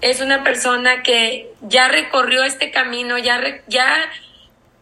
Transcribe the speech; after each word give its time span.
Es 0.00 0.20
una 0.20 0.42
persona 0.42 1.02
que 1.02 1.52
ya 1.60 1.88
recorrió 1.88 2.44
este 2.44 2.70
camino, 2.70 3.18
ya, 3.18 3.40
ya 3.68 4.10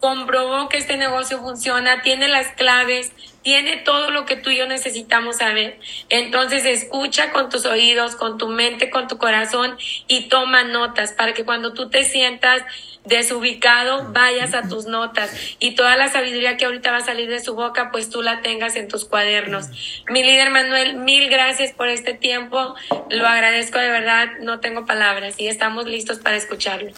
comprobó 0.01 0.67
que 0.67 0.77
este 0.77 0.97
negocio 0.97 1.39
funciona, 1.39 2.01
tiene 2.01 2.27
las 2.27 2.47
claves, 2.53 3.11
tiene 3.43 3.77
todo 3.77 4.09
lo 4.09 4.25
que 4.25 4.35
tú 4.35 4.49
y 4.49 4.57
yo 4.57 4.65
necesitamos 4.65 5.37
saber. 5.37 5.79
Entonces 6.09 6.65
escucha 6.65 7.31
con 7.31 7.49
tus 7.49 7.65
oídos, 7.65 8.15
con 8.15 8.39
tu 8.39 8.47
mente, 8.47 8.89
con 8.89 9.07
tu 9.07 9.19
corazón 9.19 9.77
y 10.07 10.27
toma 10.27 10.63
notas 10.63 11.13
para 11.13 11.33
que 11.33 11.45
cuando 11.45 11.73
tú 11.73 11.89
te 11.89 12.03
sientas 12.03 12.63
desubicado, 13.05 14.11
vayas 14.11 14.55
a 14.55 14.67
tus 14.67 14.85
notas 14.85 15.55
y 15.59 15.75
toda 15.75 15.95
la 15.95 16.09
sabiduría 16.09 16.57
que 16.57 16.65
ahorita 16.65 16.91
va 16.91 16.97
a 16.97 17.05
salir 17.05 17.29
de 17.29 17.39
su 17.39 17.53
boca, 17.53 17.91
pues 17.91 18.09
tú 18.09 18.23
la 18.23 18.41
tengas 18.41 18.75
en 18.75 18.87
tus 18.87 19.05
cuadernos. 19.05 19.67
Mi 20.07 20.23
líder 20.23 20.49
Manuel, 20.49 20.95
mil 20.95 21.29
gracias 21.29 21.73
por 21.73 21.87
este 21.89 22.15
tiempo, 22.15 22.75
lo 23.09 23.27
agradezco 23.27 23.77
de 23.77 23.89
verdad, 23.89 24.29
no 24.41 24.59
tengo 24.59 24.85
palabras 24.85 25.35
y 25.37 25.47
estamos 25.47 25.85
listos 25.85 26.19
para 26.19 26.37
escucharlo. 26.37 26.91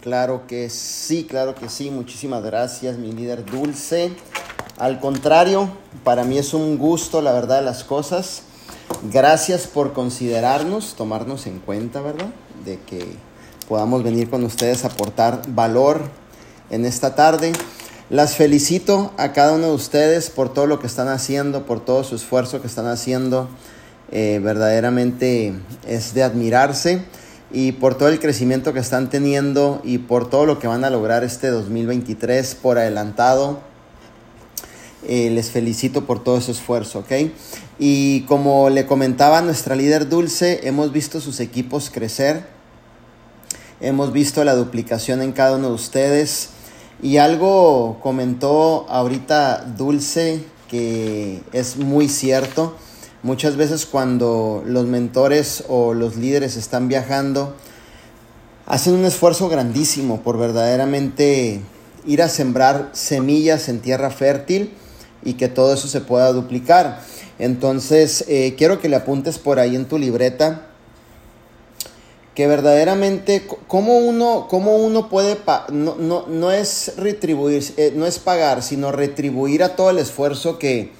Claro 0.00 0.46
que 0.46 0.68
sí, 0.68 1.24
claro 1.24 1.54
que 1.54 1.68
sí, 1.68 1.90
muchísimas 1.90 2.42
gracias, 2.42 2.98
mi 2.98 3.12
líder 3.12 3.44
Dulce. 3.44 4.12
Al 4.76 5.00
contrario, 5.00 5.70
para 6.02 6.24
mí 6.24 6.36
es 6.36 6.52
un 6.52 6.76
gusto, 6.78 7.22
la 7.22 7.32
verdad, 7.32 7.56
de 7.56 7.62
las 7.62 7.84
cosas. 7.84 8.42
Gracias 9.10 9.66
por 9.66 9.92
considerarnos, 9.92 10.94
tomarnos 10.94 11.46
en 11.46 11.58
cuenta, 11.58 12.00
¿verdad? 12.00 12.28
De 12.64 12.78
que 12.80 13.06
podamos 13.68 14.02
venir 14.02 14.28
con 14.28 14.44
ustedes 14.44 14.84
a 14.84 14.88
aportar 14.88 15.42
valor 15.48 16.02
en 16.70 16.84
esta 16.84 17.14
tarde. 17.14 17.52
Las 18.10 18.36
felicito 18.36 19.12
a 19.16 19.32
cada 19.32 19.54
uno 19.54 19.68
de 19.68 19.74
ustedes 19.74 20.28
por 20.28 20.52
todo 20.52 20.66
lo 20.66 20.80
que 20.80 20.86
están 20.86 21.08
haciendo, 21.08 21.64
por 21.64 21.82
todo 21.82 22.04
su 22.04 22.16
esfuerzo 22.16 22.60
que 22.60 22.66
están 22.66 22.86
haciendo. 22.86 23.48
Eh, 24.10 24.38
verdaderamente 24.42 25.54
es 25.86 26.12
de 26.12 26.22
admirarse 26.22 27.04
y 27.54 27.70
por 27.72 27.96
todo 27.96 28.08
el 28.08 28.18
crecimiento 28.18 28.72
que 28.72 28.80
están 28.80 29.08
teniendo 29.08 29.80
y 29.84 29.98
por 29.98 30.28
todo 30.28 30.44
lo 30.44 30.58
que 30.58 30.66
van 30.66 30.84
a 30.84 30.90
lograr 30.90 31.22
este 31.22 31.48
2023 31.48 32.56
por 32.56 32.78
adelantado 32.78 33.60
eh, 35.06 35.30
les 35.30 35.50
felicito 35.50 36.04
por 36.04 36.24
todo 36.24 36.38
ese 36.38 36.50
esfuerzo, 36.50 37.00
¿ok? 37.00 37.30
Y 37.78 38.22
como 38.22 38.70
le 38.70 38.86
comentaba 38.86 39.40
nuestra 39.40 39.76
líder 39.76 40.08
Dulce, 40.08 40.66
hemos 40.66 40.92
visto 40.92 41.20
sus 41.20 41.40
equipos 41.40 41.90
crecer, 41.90 42.46
hemos 43.80 44.12
visto 44.12 44.42
la 44.44 44.54
duplicación 44.54 45.22
en 45.22 45.32
cada 45.32 45.56
uno 45.56 45.68
de 45.68 45.74
ustedes 45.74 46.48
y 47.02 47.18
algo 47.18 47.98
comentó 48.02 48.86
ahorita 48.88 49.64
Dulce 49.76 50.44
que 50.68 51.42
es 51.52 51.76
muy 51.76 52.08
cierto. 52.08 52.76
Muchas 53.24 53.56
veces 53.56 53.86
cuando 53.86 54.62
los 54.66 54.84
mentores 54.84 55.64
o 55.68 55.94
los 55.94 56.16
líderes 56.16 56.56
están 56.56 56.88
viajando, 56.88 57.54
hacen 58.66 58.92
un 58.92 59.06
esfuerzo 59.06 59.48
grandísimo 59.48 60.20
por 60.20 60.36
verdaderamente 60.36 61.62
ir 62.04 62.20
a 62.20 62.28
sembrar 62.28 62.90
semillas 62.92 63.70
en 63.70 63.80
tierra 63.80 64.10
fértil 64.10 64.74
y 65.22 65.34
que 65.34 65.48
todo 65.48 65.72
eso 65.72 65.88
se 65.88 66.02
pueda 66.02 66.34
duplicar. 66.34 67.00
Entonces, 67.38 68.26
eh, 68.28 68.56
quiero 68.58 68.78
que 68.78 68.90
le 68.90 68.96
apuntes 68.96 69.38
por 69.38 69.58
ahí 69.58 69.74
en 69.74 69.86
tu 69.86 69.96
libreta 69.96 70.66
que 72.34 72.46
verdaderamente, 72.46 73.46
¿cómo 73.68 73.96
uno, 73.96 74.48
cómo 74.50 74.76
uno 74.76 75.08
puede, 75.08 75.38
no, 75.72 75.94
no, 75.96 76.26
no, 76.26 76.52
es 76.52 76.92
retribuir, 76.98 77.64
eh, 77.78 77.94
no 77.96 78.04
es 78.04 78.18
pagar, 78.18 78.62
sino 78.62 78.92
retribuir 78.92 79.62
a 79.62 79.76
todo 79.76 79.88
el 79.88 79.96
esfuerzo 79.96 80.58
que, 80.58 80.92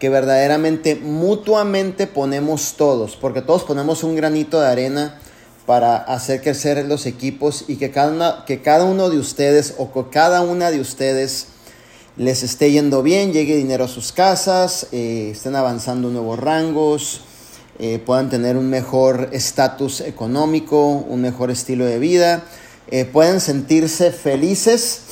que 0.00 0.08
verdaderamente 0.08 0.96
mutuamente 0.96 2.06
ponemos 2.06 2.74
todos, 2.76 3.16
porque 3.16 3.42
todos 3.42 3.62
ponemos 3.62 4.02
un 4.02 4.16
granito 4.16 4.58
de 4.60 4.66
arena 4.66 5.20
para 5.66 5.98
hacer 5.98 6.40
crecer 6.40 6.84
los 6.86 7.04
equipos 7.06 7.66
y 7.68 7.76
que 7.76 7.90
cada, 7.90 8.44
que 8.46 8.62
cada 8.62 8.84
uno 8.84 9.10
de 9.10 9.18
ustedes 9.18 9.74
o 9.78 9.92
cada 10.10 10.40
una 10.40 10.70
de 10.70 10.80
ustedes 10.80 11.48
les 12.16 12.42
esté 12.42 12.72
yendo 12.72 13.02
bien, 13.02 13.32
llegue 13.32 13.56
dinero 13.56 13.84
a 13.84 13.88
sus 13.88 14.10
casas, 14.10 14.88
eh, 14.90 15.30
estén 15.32 15.54
avanzando 15.54 16.08
nuevos 16.08 16.38
rangos, 16.38 17.20
eh, 17.78 18.02
puedan 18.04 18.30
tener 18.30 18.56
un 18.56 18.68
mejor 18.70 19.28
estatus 19.32 20.00
económico, 20.00 20.86
un 20.86 21.20
mejor 21.20 21.50
estilo 21.50 21.84
de 21.84 21.98
vida, 21.98 22.42
eh, 22.90 23.04
pueden 23.04 23.40
sentirse 23.40 24.12
felices, 24.12 25.02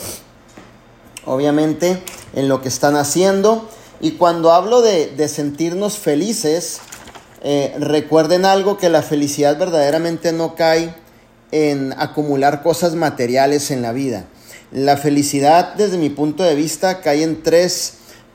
obviamente, 1.26 2.02
en 2.34 2.48
lo 2.48 2.62
que 2.62 2.68
están 2.68 2.96
haciendo. 2.96 3.68
Y 4.00 4.12
cuando 4.12 4.52
hablo 4.52 4.80
de, 4.80 5.08
de 5.16 5.28
sentirnos 5.28 5.98
felices, 5.98 6.80
recuerden 7.78 8.44
algo 8.44 8.78
que 8.78 8.88
la 8.88 9.02
felicidad 9.02 9.58
verdaderamente 9.58 10.32
no 10.32 10.54
cae 10.54 10.94
en 11.52 11.94
acumular 11.96 12.62
cosas 12.62 12.94
materiales 12.94 13.70
en 13.70 13.82
la 13.82 13.92
vida. 13.92 14.26
La 14.70 14.96
felicidad, 14.96 15.74
desde 15.74 15.96
mi 15.96 16.10
punto 16.10 16.42
de 16.42 16.54
vista, 16.54 17.00
cae 17.00 17.22
en 17.22 17.42
tres 17.42 17.94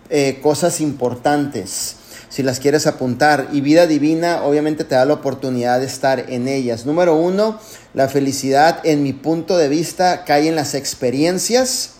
eh, 0.09 0.39
cosas 0.41 0.81
importantes. 0.81 1.97
Si 2.29 2.41
las 2.41 2.59
quieres 2.59 2.87
apuntar, 2.87 3.49
y 3.51 3.61
vida 3.61 3.85
divina 3.85 4.43
obviamente 4.43 4.83
te 4.83 4.95
da 4.95 5.05
la 5.05 5.13
oportunidad 5.13 5.79
de 5.79 5.85
estar 5.85 6.31
en 6.31 6.47
ellas. 6.47 6.87
Número 6.87 7.15
uno, 7.15 7.59
la 7.93 8.09
felicidad, 8.09 8.79
en 8.83 9.03
mi 9.03 9.13
punto 9.13 9.57
de 9.57 9.69
vista, 9.69 10.25
cae 10.25 10.47
en 10.47 10.55
las 10.55 10.73
experiencias. 10.73 11.91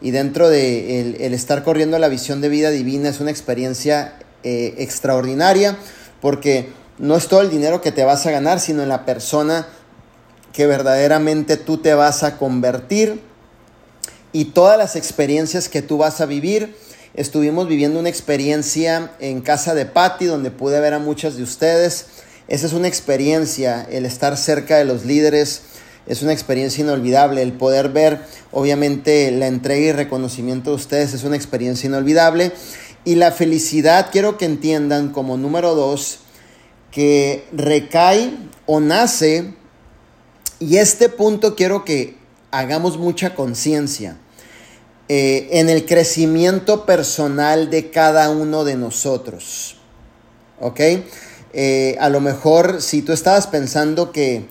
Y 0.00 0.12
dentro 0.12 0.48
de 0.48 1.00
el, 1.00 1.34
estar 1.34 1.62
corriendo 1.62 1.98
la 1.98 2.08
visión 2.08 2.40
de 2.40 2.48
vida 2.48 2.70
divina 2.70 3.08
es 3.08 3.20
una 3.20 3.30
experiencia 3.30 4.14
eh, 4.42 4.74
extraordinaria 4.78 5.76
porque 6.20 6.68
no 6.98 7.16
es 7.16 7.28
todo 7.28 7.40
el 7.40 7.50
dinero 7.50 7.80
que 7.80 7.92
te 7.92 8.04
vas 8.04 8.26
a 8.26 8.30
ganar, 8.30 8.60
sino 8.60 8.82
en 8.82 8.88
la 8.88 9.04
persona 9.04 9.66
que 10.52 10.66
verdaderamente 10.66 11.56
tú 11.56 11.78
te 11.78 11.94
vas 11.94 12.22
a 12.22 12.36
convertir 12.36 13.20
y 14.32 14.46
todas 14.46 14.78
las 14.78 14.96
experiencias 14.96 15.68
que 15.68 15.82
tú 15.82 15.98
vas 15.98 16.20
a 16.20 16.26
vivir. 16.26 16.76
Estuvimos 17.14 17.68
viviendo 17.68 17.98
una 17.98 18.08
experiencia 18.08 19.12
en 19.18 19.40
casa 19.40 19.74
de 19.74 19.86
Patty 19.86 20.26
donde 20.26 20.50
pude 20.50 20.80
ver 20.80 20.94
a 20.94 20.98
muchas 20.98 21.36
de 21.36 21.42
ustedes. 21.42 22.06
Esa 22.48 22.66
es 22.66 22.72
una 22.72 22.88
experiencia, 22.88 23.86
el 23.90 24.06
estar 24.06 24.36
cerca 24.36 24.76
de 24.76 24.84
los 24.84 25.04
líderes 25.04 25.62
es 26.10 26.22
una 26.22 26.32
experiencia 26.32 26.82
inolvidable. 26.82 27.40
El 27.40 27.52
poder 27.52 27.90
ver, 27.90 28.18
obviamente, 28.50 29.30
la 29.30 29.46
entrega 29.46 29.86
y 29.86 29.92
reconocimiento 29.92 30.70
de 30.70 30.76
ustedes 30.76 31.14
es 31.14 31.22
una 31.22 31.36
experiencia 31.36 31.86
inolvidable. 31.86 32.50
Y 33.04 33.14
la 33.14 33.30
felicidad, 33.30 34.08
quiero 34.10 34.36
que 34.36 34.44
entiendan 34.44 35.12
como 35.12 35.36
número 35.36 35.76
dos, 35.76 36.18
que 36.90 37.44
recae 37.52 38.32
o 38.66 38.80
nace, 38.80 39.54
y 40.58 40.78
este 40.78 41.10
punto 41.10 41.54
quiero 41.54 41.84
que 41.84 42.16
hagamos 42.50 42.98
mucha 42.98 43.36
conciencia 43.36 44.16
eh, 45.08 45.48
en 45.52 45.68
el 45.68 45.86
crecimiento 45.86 46.86
personal 46.86 47.70
de 47.70 47.90
cada 47.90 48.30
uno 48.30 48.64
de 48.64 48.74
nosotros. 48.74 49.76
¿Ok? 50.58 50.80
Eh, 51.52 51.96
a 52.00 52.08
lo 52.08 52.20
mejor 52.20 52.82
si 52.82 53.00
tú 53.02 53.12
estabas 53.12 53.46
pensando 53.46 54.10
que 54.10 54.48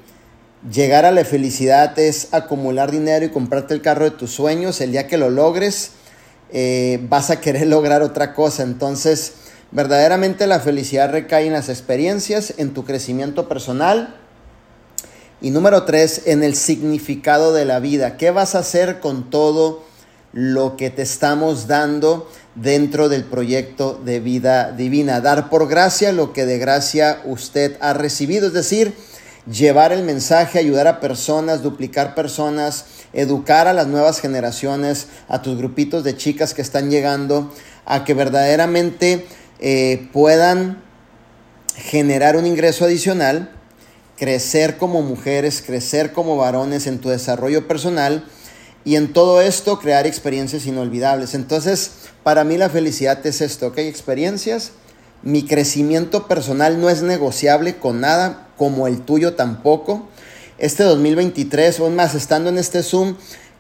llegar 0.72 1.06
a 1.06 1.12
la 1.12 1.24
felicidad 1.24 1.98
es 1.98 2.30
acumular 2.34 2.92
dinero 2.92 3.26
y 3.26 3.30
comprarte 3.30 3.74
el 3.74 3.82
carro 3.82 4.06
de 4.06 4.12
tus 4.12 4.32
sueños, 4.32 4.82
el 4.82 4.92
día 4.92 5.08
que 5.08 5.18
lo 5.18 5.30
logres, 5.30 5.92
eh, 6.52 7.00
vas 7.10 7.30
a 7.30 7.40
querer 7.40 7.68
lograr 7.68 8.02
otra 8.02 8.34
cosa. 8.34 8.64
Entonces, 8.64 9.34
verdaderamente 9.72 10.48
la 10.48 10.60
felicidad 10.60 11.12
recae 11.12 11.48
en 11.48 11.54
las 11.54 11.70
experiencias, 11.70 12.54
en 12.58 12.74
tu 12.74 12.84
crecimiento 12.86 13.48
personal 13.48 14.16
y 15.42 15.52
número 15.52 15.84
tres, 15.84 16.24
en 16.26 16.44
el 16.44 16.56
significado 16.56 17.54
de 17.54 17.66
la 17.66 17.80
vida. 17.80 18.18
¿Qué 18.18 18.32
vas 18.32 18.56
a 18.56 18.60
hacer 18.60 19.00
con 19.00 19.30
todo 19.30 19.84
lo 20.34 20.76
que 20.76 20.90
te 20.90 21.02
estamos 21.02 21.68
dando 21.68 22.30
dentro 22.56 23.08
del 23.08 23.24
proyecto 23.24 24.00
de 24.04 24.20
vida 24.20 24.74
divina? 24.74 25.22
Dar 25.22 25.50
por 25.50 25.70
gracia 25.70 26.12
lo 26.12 26.34
que 26.34 26.46
de 26.46 26.58
gracia 26.58 27.22
usted 27.24 27.78
ha 27.80 27.94
recibido, 27.94 28.48
es 28.48 28.54
decir, 28.54 28.94
llevar 29.52 29.92
el 29.92 30.04
mensaje, 30.04 30.60
ayudar 30.60 30.88
a 30.88 31.00
personas, 31.00 31.64
duplicar 31.64 32.16
personas, 32.16 32.86
educar 33.14 33.68
a 33.68 33.74
las 33.74 33.88
nuevas 33.88 34.20
generaciones, 34.20 35.08
a 35.28 35.42
tus 35.42 35.58
grupitos 35.58 36.04
de 36.04 36.16
chicas 36.16 36.54
que 36.54 36.62
están 36.62 36.90
llegando, 36.90 37.54
a 37.86 38.04
que 38.04 38.14
verdaderamente 38.14 39.26
eh, 39.60 40.08
puedan 40.14 40.82
generar 41.76 42.36
un 42.36 42.46
ingreso 42.46 42.86
adicional 42.86 43.52
crecer 44.20 44.78
como 44.78 45.02
mujeres, 45.02 45.64
crecer 45.66 46.12
como 46.12 46.36
varones 46.36 46.88
en 46.88 47.00
tu 47.00 47.08
desarrollo 47.08 47.68
personal 47.68 48.26
y 48.84 48.98
en 48.98 49.14
todo 49.14 49.42
esto 49.42 49.80
crear 49.80 50.06
experiencias 50.06 50.66
inolvidables. 50.66 51.34
Entonces, 51.34 51.92
para 52.22 52.44
mí 52.44 52.58
la 52.58 52.70
felicidad 52.70 53.26
es 53.26 53.40
esto, 53.40 53.68
¿ok? 53.68 53.78
Experiencias. 53.78 54.74
Mi 55.22 55.44
crecimiento 55.44 56.28
personal 56.28 56.80
no 56.80 56.90
es 56.90 57.02
negociable 57.02 57.78
con 57.78 58.00
nada, 58.00 58.48
como 58.58 58.88
el 58.88 59.02
tuyo 59.02 59.36
tampoco. 59.36 60.08
Este 60.58 60.84
2023, 60.84 61.80
o 61.82 61.90
más, 61.90 62.16
estando 62.16 62.50
en 62.50 62.58
este 62.58 62.84
Zoom, 62.84 63.16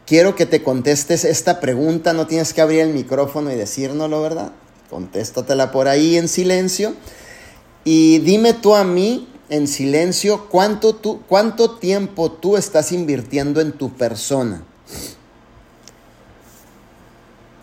quiero 0.05 0.35
que 0.35 0.45
te 0.45 0.63
contestes 0.63 1.25
esta 1.25 1.59
pregunta. 1.59 2.13
No 2.13 2.27
tienes 2.27 2.53
que 2.53 2.61
abrir 2.61 2.81
el 2.81 2.93
micrófono 2.93 3.51
y 3.51 3.55
decírnoslo, 3.55 4.21
¿verdad? 4.21 4.51
Contéstatela 4.89 5.71
por 5.71 5.87
ahí 5.87 6.17
en 6.17 6.27
silencio. 6.27 6.93
Y 7.83 8.19
dime 8.19 8.53
tú 8.53 8.75
a 8.75 8.83
mí 8.83 9.27
en 9.49 9.67
silencio 9.67 10.47
cuánto, 10.49 10.95
tú, 10.95 11.21
cuánto 11.27 11.71
tiempo 11.71 12.31
tú 12.31 12.55
estás 12.55 12.91
invirtiendo 12.91 13.61
en 13.61 13.73
tu 13.73 13.93
persona. 13.93 14.63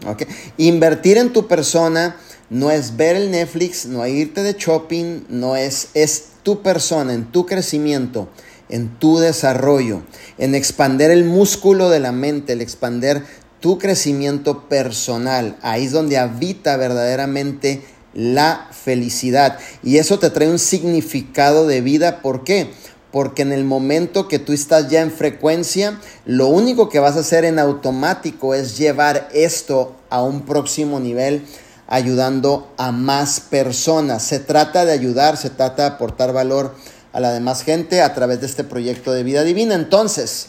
¿Okay? 0.06 0.26
Invertir 0.58 1.16
en 1.19 1.32
tu 1.32 1.46
persona 1.46 2.16
no 2.50 2.70
es 2.70 2.96
ver 2.96 3.16
el 3.16 3.31
Netflix, 3.31 3.87
no 3.87 4.04
es 4.04 4.14
irte 4.14 4.43
de 4.43 4.54
shopping, 4.58 5.25
no 5.28 5.56
es, 5.56 5.88
es 5.94 6.26
tu 6.43 6.62
persona, 6.62 7.12
en 7.12 7.32
tu 7.32 7.46
crecimiento, 7.46 8.28
en 8.69 8.98
tu 8.98 9.19
desarrollo, 9.19 10.02
en 10.38 10.54
expander 10.54 11.10
el 11.10 11.25
músculo 11.25 11.90
de 11.90 12.00
la 12.00 12.12
mente, 12.12 12.52
el 12.52 12.60
expander 12.60 13.22
tu 13.60 13.78
crecimiento 13.78 14.69
personal. 14.69 15.56
Ahí 15.62 15.87
es 15.87 15.93
donde 15.93 16.19
habita 16.19 16.76
verdaderamente 16.76 17.82
la 18.14 18.69
felicidad. 18.70 19.58
Y 19.82 19.99
eso 19.99 20.19
te 20.19 20.31
trae 20.31 20.49
un 20.49 20.58
significado 20.58 21.66
de 21.66 21.81
vida. 21.81 22.22
¿Por 22.22 22.44
qué? 22.44 22.70
Porque 23.12 23.42
en 23.42 23.52
el 23.52 23.64
momento 23.64 24.28
que 24.28 24.38
tú 24.38 24.52
estás 24.52 24.88
ya 24.88 25.00
en 25.00 25.10
frecuencia, 25.10 26.00
lo 26.25 26.49
único 26.49 26.88
que 26.88 26.99
vas 26.99 27.16
a 27.16 27.20
hacer 27.20 27.44
en 27.44 27.58
automático 27.58 28.54
es 28.54 28.78
llevar 28.78 29.28
esto 29.32 29.96
a 30.10 30.22
un 30.22 30.42
próximo 30.42 31.00
nivel 31.00 31.42
ayudando 31.86 32.72
a 32.76 32.92
más 32.92 33.40
personas. 33.40 34.22
Se 34.22 34.40
trata 34.40 34.84
de 34.84 34.92
ayudar, 34.92 35.36
se 35.36 35.50
trata 35.50 35.82
de 35.82 35.94
aportar 35.94 36.32
valor 36.32 36.74
a 37.12 37.20
la 37.20 37.32
demás 37.32 37.62
gente 37.62 38.02
a 38.02 38.12
través 38.14 38.40
de 38.40 38.46
este 38.46 38.64
proyecto 38.64 39.12
de 39.12 39.22
vida 39.22 39.44
divina. 39.44 39.74
Entonces, 39.74 40.48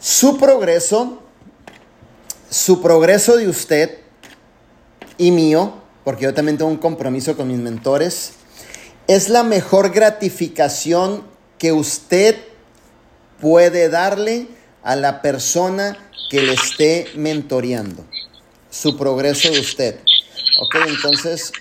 su 0.00 0.38
progreso, 0.38 1.22
su 2.48 2.80
progreso 2.82 3.36
de 3.36 3.48
usted 3.48 3.98
y 5.18 5.30
mío, 5.30 5.74
porque 6.04 6.24
yo 6.24 6.34
también 6.34 6.58
tengo 6.58 6.70
un 6.70 6.78
compromiso 6.78 7.36
con 7.36 7.48
mis 7.48 7.58
mentores, 7.58 8.32
es 9.06 9.28
la 9.28 9.42
mejor 9.42 9.90
gratificación 9.90 11.24
que 11.58 11.72
usted 11.72 12.36
puede 13.40 13.88
darle 13.88 14.48
a 14.82 14.96
la 14.96 15.20
persona 15.22 15.98
que 16.30 16.42
le 16.42 16.54
esté 16.54 17.06
mentoreando. 17.14 18.04
Su 18.70 18.96
progreso 18.96 19.50
de 19.50 19.60
usted. 19.60 20.00
Ok, 20.58 20.76
entonces, 20.88 21.52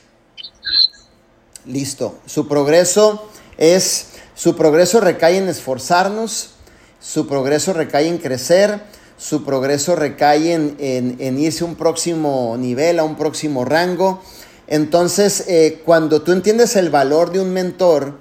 listo. 1.66 2.18
Su 2.26 2.48
progreso 2.48 3.30
es, 3.58 4.08
su 4.36 4.56
progreso 4.56 5.00
recae 5.00 5.38
en 5.38 5.48
esforzarnos, 5.48 6.52
su 7.00 7.28
progreso 7.28 7.74
recae 7.74 8.08
en 8.08 8.18
crecer, 8.18 8.82
su 9.18 9.44
progreso 9.44 9.96
recae 9.96 10.54
en, 10.54 11.40
irse 11.40 11.64
a 11.64 11.68
un 11.68 11.76
próximo 11.76 12.56
nivel, 12.58 13.00
a 13.00 13.04
un 13.04 13.16
próximo 13.16 13.64
rango. 13.64 14.24
Entonces, 14.68 15.46
eh, 15.48 15.82
cuando 15.86 16.22
tú 16.22 16.32
entiendes 16.32 16.76
el 16.76 16.90
valor 16.90 17.32
de 17.32 17.40
un 17.40 17.52
mentor, 17.52 18.20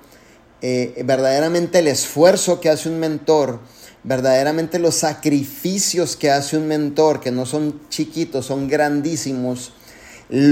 eh, 0.60 1.02
verdaderamente 1.04 1.78
el 1.78 1.88
esfuerzo 1.88 2.60
que 2.60 2.68
hace 2.68 2.88
un 2.88 2.98
mentor, 2.98 3.60
verdaderamente 4.02 4.78
los 4.78 4.96
sacrificios 4.96 6.16
que 6.16 6.30
hace 6.30 6.56
un 6.56 6.66
mentor, 6.66 7.20
que 7.20 7.30
no 7.30 7.46
son 7.46 7.80
chiquitos, 7.88 8.46
son 8.46 8.68
grandísimos, 8.68 9.72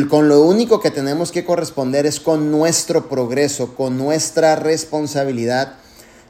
con 0.08 0.28
lo 0.28 0.42
único 0.42 0.80
que 0.80 0.90
tenemos 0.90 1.32
que 1.32 1.44
corresponder 1.44 2.06
es 2.06 2.18
con 2.18 2.50
nuestro 2.50 3.08
progreso, 3.08 3.74
con 3.74 3.98
nuestra 3.98 4.56
responsabilidad 4.56 5.74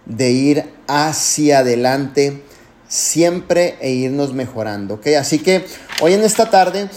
de 0.05 0.31
ir 0.31 0.65
hacia 0.89 1.59
adelante 1.59 2.43
siempre 2.89 3.77
e 3.81 3.91
irnos 3.91 4.33
mejorando. 4.33 5.01
Así 5.19 5.39
que 5.39 5.65
hoy 6.01 6.15
en 6.15 6.23
esta 6.23 6.51
tarde 6.51 6.89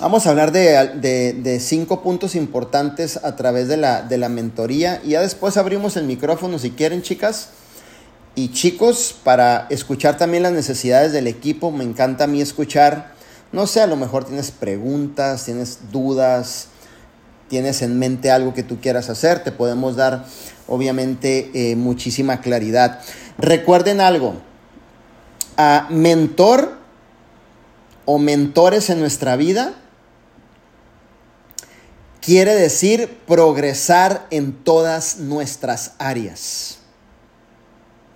vamos 0.00 0.26
a 0.26 0.30
hablar 0.30 0.50
de, 0.50 1.58
cinco 1.60 2.02
puntos 2.02 2.34
importantes 2.34 3.18
a 3.22 3.36
través 3.36 3.68
de 3.68 3.76
la, 3.76 4.02
de 4.02 4.16
la 4.16 4.30
mentoría 4.30 5.00
y 5.04 5.10
ya 5.10 5.20
después 5.20 5.58
abrimos 5.58 5.96
el 5.96 6.04
micrófono 6.04 6.58
si 6.58 6.70
quieren 6.70 7.02
chicas 7.02 7.50
y 8.34 8.48
chicos 8.48 9.14
para 9.22 9.66
escuchar 9.70 10.16
también 10.16 10.42
las 10.42 10.52
necesidades 10.52 11.12
del 11.12 11.26
equipo. 11.26 11.70
Me 11.70 11.84
encanta 11.84 12.24
a 12.24 12.26
mí 12.26 12.40
escuchar 12.40 13.13
no 13.54 13.68
sé, 13.68 13.80
a 13.80 13.86
lo 13.86 13.94
mejor 13.94 14.24
tienes 14.24 14.50
preguntas, 14.50 15.44
tienes 15.44 15.92
dudas, 15.92 16.66
tienes 17.48 17.82
en 17.82 18.00
mente 18.00 18.32
algo 18.32 18.52
que 18.52 18.64
tú 18.64 18.80
quieras 18.80 19.08
hacer, 19.10 19.44
te 19.44 19.52
podemos 19.52 19.94
dar 19.94 20.24
obviamente 20.66 21.50
eh, 21.54 21.76
muchísima 21.76 22.40
claridad. 22.40 23.00
Recuerden 23.38 24.00
algo, 24.00 24.34
a 25.56 25.86
mentor 25.88 26.78
o 28.06 28.18
mentores 28.18 28.90
en 28.90 28.98
nuestra 28.98 29.36
vida 29.36 29.74
quiere 32.20 32.56
decir 32.56 33.20
progresar 33.24 34.26
en 34.30 34.52
todas 34.52 35.18
nuestras 35.18 35.92
áreas. 35.98 36.78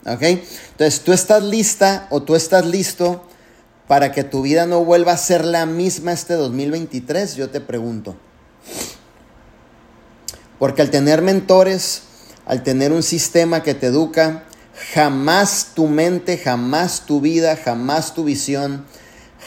¿Ok? 0.04 0.22
Entonces, 0.22 1.00
tú 1.04 1.12
estás 1.12 1.44
lista 1.44 2.08
o 2.10 2.22
tú 2.22 2.34
estás 2.34 2.66
listo 2.66 3.27
para 3.88 4.12
que 4.12 4.22
tu 4.22 4.42
vida 4.42 4.66
no 4.66 4.84
vuelva 4.84 5.12
a 5.12 5.16
ser 5.16 5.44
la 5.44 5.66
misma 5.66 6.12
este 6.12 6.34
2023? 6.34 7.34
Yo 7.34 7.50
te 7.50 7.60
pregunto. 7.60 8.16
Porque 10.58 10.82
al 10.82 10.90
tener 10.90 11.22
mentores, 11.22 12.02
al 12.46 12.62
tener 12.62 12.92
un 12.92 13.02
sistema 13.02 13.62
que 13.62 13.74
te 13.74 13.86
educa, 13.86 14.44
jamás 14.92 15.68
tu 15.74 15.86
mente, 15.86 16.38
jamás 16.38 17.06
tu 17.06 17.20
vida, 17.20 17.56
jamás 17.56 18.14
tu 18.14 18.24
visión, 18.24 18.84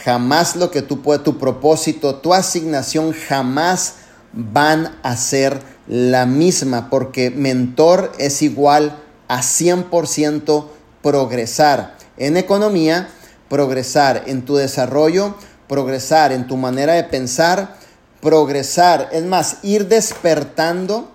jamás 0.04 0.56
lo 0.56 0.72
que 0.72 0.82
tú 0.82 1.02
puedes, 1.02 1.24
tu 1.24 1.38
propósito, 1.38 2.16
tu 2.16 2.34
asignación, 2.34 3.14
jamás 3.14 3.96
van 4.34 4.98
a 5.04 5.16
ser 5.18 5.60
la 5.88 6.26
misma, 6.26 6.90
porque 6.90 7.30
mentor 7.30 8.12
es 8.18 8.42
igual 8.42 8.98
a 9.28 9.42
100% 9.42 10.68
progresar 11.02 11.96
en 12.18 12.38
economía, 12.38 13.10
progresar 13.52 14.24
en 14.28 14.46
tu 14.46 14.56
desarrollo, 14.56 15.36
progresar 15.68 16.32
en 16.32 16.48
tu 16.48 16.56
manera 16.56 16.94
de 16.94 17.04
pensar, 17.04 17.76
progresar, 18.22 19.10
es 19.12 19.26
más, 19.26 19.58
ir 19.62 19.90
despertando 19.90 21.12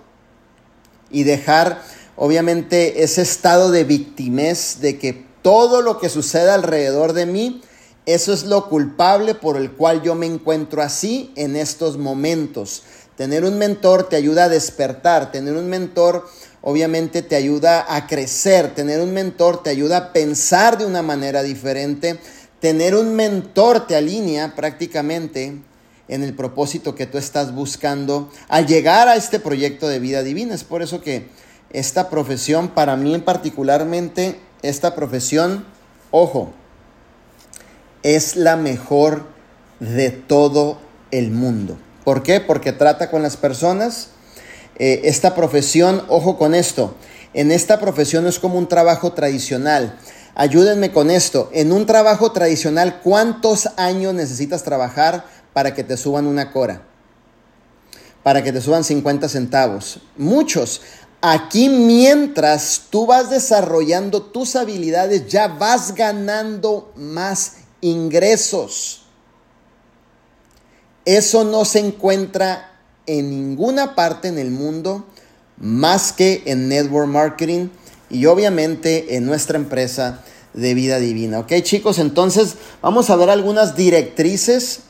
y 1.09 1.23
dejar 1.23 1.81
obviamente 2.15 3.01
ese 3.01 3.23
estado 3.23 3.71
de 3.71 3.85
victimez 3.85 4.81
de 4.81 4.99
que 4.99 5.25
todo 5.41 5.81
lo 5.81 5.97
que 5.97 6.09
sucede 6.09 6.51
alrededor 6.51 7.13
de 7.13 7.25
mí, 7.25 7.63
eso 8.05 8.31
es 8.33 8.43
lo 8.43 8.69
culpable 8.69 9.33
por 9.33 9.57
el 9.57 9.71
cual 9.71 10.03
yo 10.03 10.13
me 10.13 10.27
encuentro 10.27 10.83
así 10.83 11.33
en 11.35 11.55
estos 11.55 11.97
momentos. 11.97 12.83
Tener 13.15 13.45
un 13.45 13.57
mentor 13.57 14.09
te 14.09 14.15
ayuda 14.15 14.43
a 14.43 14.49
despertar, 14.49 15.31
tener 15.31 15.55
un 15.55 15.69
mentor 15.69 16.29
obviamente 16.69 17.21
te 17.21 17.37
ayuda 17.37 17.85
a 17.87 18.07
crecer, 18.07 18.75
tener 18.75 18.99
un 18.99 19.13
mentor 19.13 19.63
te 19.63 19.69
ayuda 19.69 19.97
a 19.97 20.11
pensar 20.11 20.77
de 20.77 20.85
una 20.85 21.01
manera 21.01 21.41
diferente, 21.41 22.19
tener 22.59 22.93
un 22.93 23.15
mentor 23.15 23.87
te 23.87 23.95
alinea 23.95 24.53
prácticamente 24.53 25.61
en 26.09 26.23
el 26.23 26.33
propósito 26.33 26.93
que 26.93 27.05
tú 27.05 27.17
estás 27.17 27.55
buscando 27.55 28.29
al 28.49 28.67
llegar 28.67 29.07
a 29.07 29.15
este 29.15 29.39
proyecto 29.39 29.87
de 29.87 29.99
vida 29.99 30.23
divina. 30.23 30.55
Es 30.55 30.65
por 30.65 30.81
eso 30.81 30.99
que 30.99 31.29
esta 31.69 32.09
profesión, 32.09 32.67
para 32.67 32.97
mí 32.97 33.15
en 33.15 33.21
particularmente, 33.21 34.37
esta 34.61 34.93
profesión, 34.93 35.63
ojo, 36.11 36.51
es 38.03 38.35
la 38.35 38.57
mejor 38.57 39.25
de 39.79 40.09
todo 40.09 40.79
el 41.11 41.31
mundo. 41.31 41.77
¿Por 42.03 42.23
qué? 42.23 42.41
Porque 42.41 42.73
trata 42.73 43.09
con 43.09 43.21
las 43.21 43.37
personas, 43.37 44.09
eh, 44.79 45.01
esta 45.05 45.33
profesión, 45.35 46.03
ojo 46.07 46.37
con 46.37 46.53
esto, 46.53 46.95
en 47.33 47.51
esta 47.51 47.79
profesión 47.79 48.27
es 48.27 48.39
como 48.39 48.57
un 48.57 48.67
trabajo 48.67 49.13
tradicional. 49.13 49.97
Ayúdenme 50.35 50.91
con 50.91 51.09
esto. 51.09 51.49
En 51.51 51.71
un 51.71 51.85
trabajo 51.85 52.31
tradicional, 52.31 53.01
¿cuántos 53.03 53.69
años 53.77 54.13
necesitas 54.13 54.63
trabajar 54.63 55.25
para 55.53 55.73
que 55.73 55.83
te 55.83 55.97
suban 55.97 56.27
una 56.27 56.51
cora? 56.51 56.83
Para 58.21 58.43
que 58.43 58.51
te 58.51 58.61
suban 58.61 58.83
50 58.83 59.29
centavos. 59.29 59.99
Muchos. 60.15 60.81
Aquí 61.21 61.69
mientras 61.69 62.83
tú 62.91 63.07
vas 63.07 63.31
desarrollando 63.31 64.21
tus 64.21 64.55
habilidades, 64.55 65.27
ya 65.27 65.47
vas 65.47 65.95
ganando 65.95 66.93
más 66.95 67.57
ingresos. 67.81 69.07
Eso 71.03 71.43
no 71.43 71.65
se 71.65 71.79
encuentra 71.79 72.76
en 73.07 73.29
ninguna 73.29 73.95
parte 73.95 74.27
en 74.27 74.37
el 74.37 74.51
mundo 74.51 75.05
más 75.57 76.13
que 76.13 76.43
en 76.45 76.69
network 76.69 77.07
marketing 77.07 77.69
y 78.09 78.25
obviamente 78.27 79.15
en 79.15 79.25
nuestra 79.25 79.57
empresa 79.57 80.23
de 80.53 80.73
vida 80.73 80.99
divina. 80.99 81.39
Ok 81.39 81.53
chicos, 81.63 81.99
entonces 81.99 82.55
vamos 82.81 83.09
a 83.09 83.15
ver 83.15 83.29
algunas 83.29 83.75
directrices. 83.75 84.81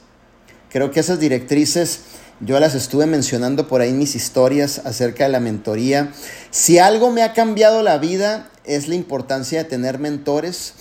Creo 0.69 0.91
que 0.91 1.00
esas 1.00 1.19
directrices 1.19 2.01
yo 2.39 2.59
las 2.59 2.75
estuve 2.75 3.05
mencionando 3.07 3.67
por 3.67 3.81
ahí 3.81 3.89
en 3.89 3.97
mis 3.97 4.15
historias 4.15 4.81
acerca 4.86 5.24
de 5.24 5.31
la 5.31 5.39
mentoría. 5.39 6.12
Si 6.51 6.77
algo 6.77 7.12
me 7.12 7.24
ha 7.24 7.33
cambiado 7.33 7.81
la 7.81 7.97
vida 7.97 8.50
es 8.63 8.88
la 8.88 8.95
importancia 8.95 9.63
de 9.63 9.69
tener 9.69 9.97
mentores. 9.97 10.74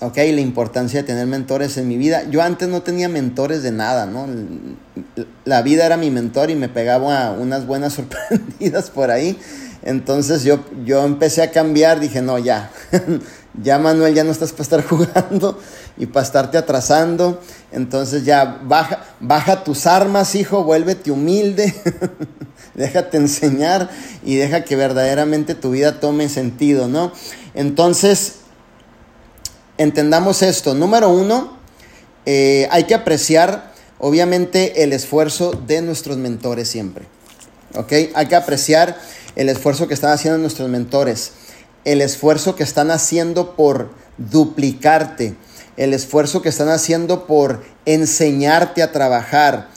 Ok, 0.00 0.16
la 0.16 0.40
importancia 0.40 1.00
de 1.00 1.06
tener 1.06 1.26
mentores 1.26 1.76
en 1.76 1.86
mi 1.86 1.96
vida. 1.96 2.24
Yo 2.28 2.42
antes 2.42 2.68
no 2.68 2.82
tenía 2.82 3.08
mentores 3.08 3.62
de 3.62 3.70
nada, 3.70 4.06
¿no? 4.06 4.26
La 5.44 5.62
vida 5.62 5.86
era 5.86 5.96
mi 5.96 6.10
mentor 6.10 6.50
y 6.50 6.56
me 6.56 6.68
pegaba 6.68 7.30
unas 7.30 7.66
buenas 7.66 7.92
sorprendidas 7.94 8.90
por 8.90 9.10
ahí. 9.10 9.38
Entonces 9.82 10.44
yo, 10.44 10.60
yo 10.84 11.04
empecé 11.04 11.42
a 11.42 11.50
cambiar, 11.50 12.00
dije, 12.00 12.22
no, 12.22 12.38
ya, 12.38 12.70
ya 13.62 13.78
Manuel, 13.78 14.14
ya 14.14 14.24
no 14.24 14.32
estás 14.32 14.52
para 14.52 14.62
estar 14.62 14.84
jugando 14.88 15.60
y 15.96 16.06
para 16.06 16.24
estarte 16.24 16.58
atrasando. 16.58 17.40
Entonces 17.70 18.24
ya 18.24 18.60
baja, 18.64 19.04
baja 19.20 19.62
tus 19.62 19.86
armas, 19.86 20.34
hijo, 20.34 20.64
vuélvete 20.64 21.10
humilde, 21.12 21.74
déjate 22.74 23.18
enseñar 23.18 23.90
y 24.24 24.36
deja 24.36 24.64
que 24.64 24.74
verdaderamente 24.74 25.54
tu 25.54 25.70
vida 25.70 26.00
tome 26.00 26.28
sentido, 26.28 26.88
¿no? 26.88 27.12
Entonces, 27.54 28.43
entendamos 29.78 30.42
esto. 30.42 30.74
Número 30.74 31.08
uno, 31.08 31.56
eh, 32.26 32.68
hay 32.70 32.84
que 32.84 32.94
apreciar, 32.94 33.72
obviamente, 33.98 34.82
el 34.82 34.92
esfuerzo 34.92 35.52
de 35.66 35.82
nuestros 35.82 36.16
mentores 36.16 36.68
siempre. 36.68 37.06
Hay 38.14 38.26
que 38.26 38.36
apreciar 38.36 38.96
el 39.34 39.48
esfuerzo 39.48 39.88
que 39.88 39.94
están 39.94 40.12
haciendo 40.12 40.38
nuestros 40.38 40.68
mentores, 40.68 41.32
el 41.84 42.00
esfuerzo 42.00 42.54
que 42.54 42.62
están 42.62 42.90
haciendo 42.90 43.56
por 43.56 43.90
duplicarte, 44.16 45.34
el 45.76 45.92
esfuerzo 45.92 46.40
que 46.40 46.50
están 46.50 46.68
haciendo 46.68 47.26
por 47.26 47.64
enseñarte 47.84 48.82
a 48.82 48.92
trabajar. 48.92 49.70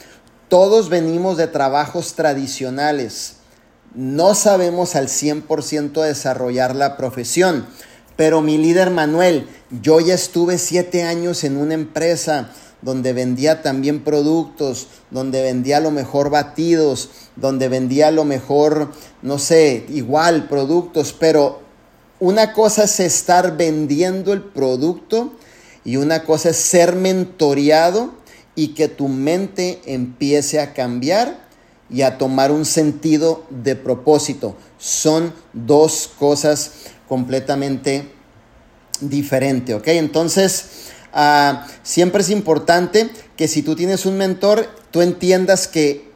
Todos 0.48 0.90
venimos 0.90 1.38
de 1.38 1.48
trabajos 1.48 2.14
tradicionales. 2.14 3.38
No 3.96 4.36
sabemos 4.36 4.96
al 4.96 5.08
100% 5.08 6.04
desarrollar 6.04 6.76
la 6.76 6.98
profesión. 6.98 7.66
Pero 8.18 8.42
mi 8.42 8.58
líder 8.58 8.90
Manuel, 8.90 9.48
yo 9.82 10.02
ya 10.02 10.16
estuve 10.16 10.58
siete 10.58 11.04
años 11.04 11.46
en 11.46 11.56
una 11.56 11.76
empresa 11.76 12.50
donde 12.82 13.14
vendía 13.14 13.62
también 13.62 14.04
productos, 14.04 14.88
donde 15.12 15.42
vendía 15.42 15.80
lo 15.80 15.92
mejor 15.92 16.30
batidos, 16.30 17.10
donde 17.36 17.70
vendía 17.70 18.12
lo 18.12 18.26
mejor, 18.26 18.92
no 19.22 19.40
sé, 19.40 19.86
igual 19.90 20.48
productos, 20.48 21.14
pero 21.14 21.62
una 22.20 22.54
cosa 22.54 22.84
es 22.84 23.00
estar 23.00 23.56
vendiendo 23.56 24.34
el 24.34 24.42
producto 24.42 25.34
y 25.86 25.98
una 25.98 26.24
cosa 26.24 26.50
es 26.50 26.58
ser 26.58 26.96
mentoreado 26.96 28.16
y 28.56 28.70
que 28.70 28.88
tu 28.88 29.08
mente 29.08 29.82
empiece 29.86 30.60
a 30.60 30.74
cambiar 30.74 31.48
y 31.90 32.02
a 32.02 32.18
tomar 32.18 32.52
un 32.52 32.66
sentido 32.66 33.44
de 33.50 33.76
propósito. 33.76 34.56
Son 34.78 35.34
dos 35.54 36.10
cosas 36.20 36.72
completamente 37.08 38.12
diferente, 39.02 39.74
¿ok? 39.74 39.88
Entonces, 39.90 40.92
uh, 41.14 41.58
siempre 41.84 42.22
es 42.22 42.30
importante 42.30 43.10
que 43.36 43.48
si 43.48 43.62
tú 43.62 43.76
tienes 43.76 44.06
un 44.06 44.18
mentor, 44.18 44.68
tú 44.92 45.02
entiendas 45.02 45.68
que 45.68 46.08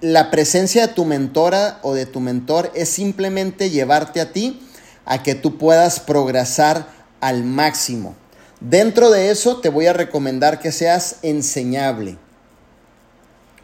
la 0.00 0.30
presencia 0.30 0.88
de 0.88 0.94
tu 0.94 1.04
mentora 1.04 1.78
o 1.82 1.94
de 1.94 2.06
tu 2.06 2.20
mentor 2.20 2.70
es 2.74 2.88
simplemente 2.88 3.70
llevarte 3.70 4.20
a 4.20 4.32
ti 4.32 4.60
a 5.04 5.22
que 5.22 5.34
tú 5.34 5.58
puedas 5.58 6.00
progresar 6.00 6.88
al 7.20 7.44
máximo. 7.44 8.16
Dentro 8.60 9.10
de 9.10 9.30
eso 9.30 9.58
te 9.60 9.68
voy 9.68 9.86
a 9.86 9.92
recomendar 9.92 10.60
que 10.60 10.72
seas 10.72 11.16
enseñable, 11.22 12.16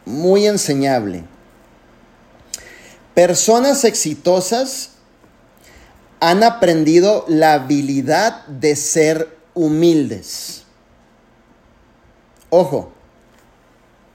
muy 0.04 0.46
enseñable. 0.46 1.24
Personas 3.14 3.84
exitosas 3.84 4.90
han 6.20 6.42
aprendido 6.42 7.24
la 7.28 7.54
habilidad 7.54 8.46
de 8.46 8.76
ser 8.76 9.36
humildes. 9.54 10.64
Ojo, 12.50 12.92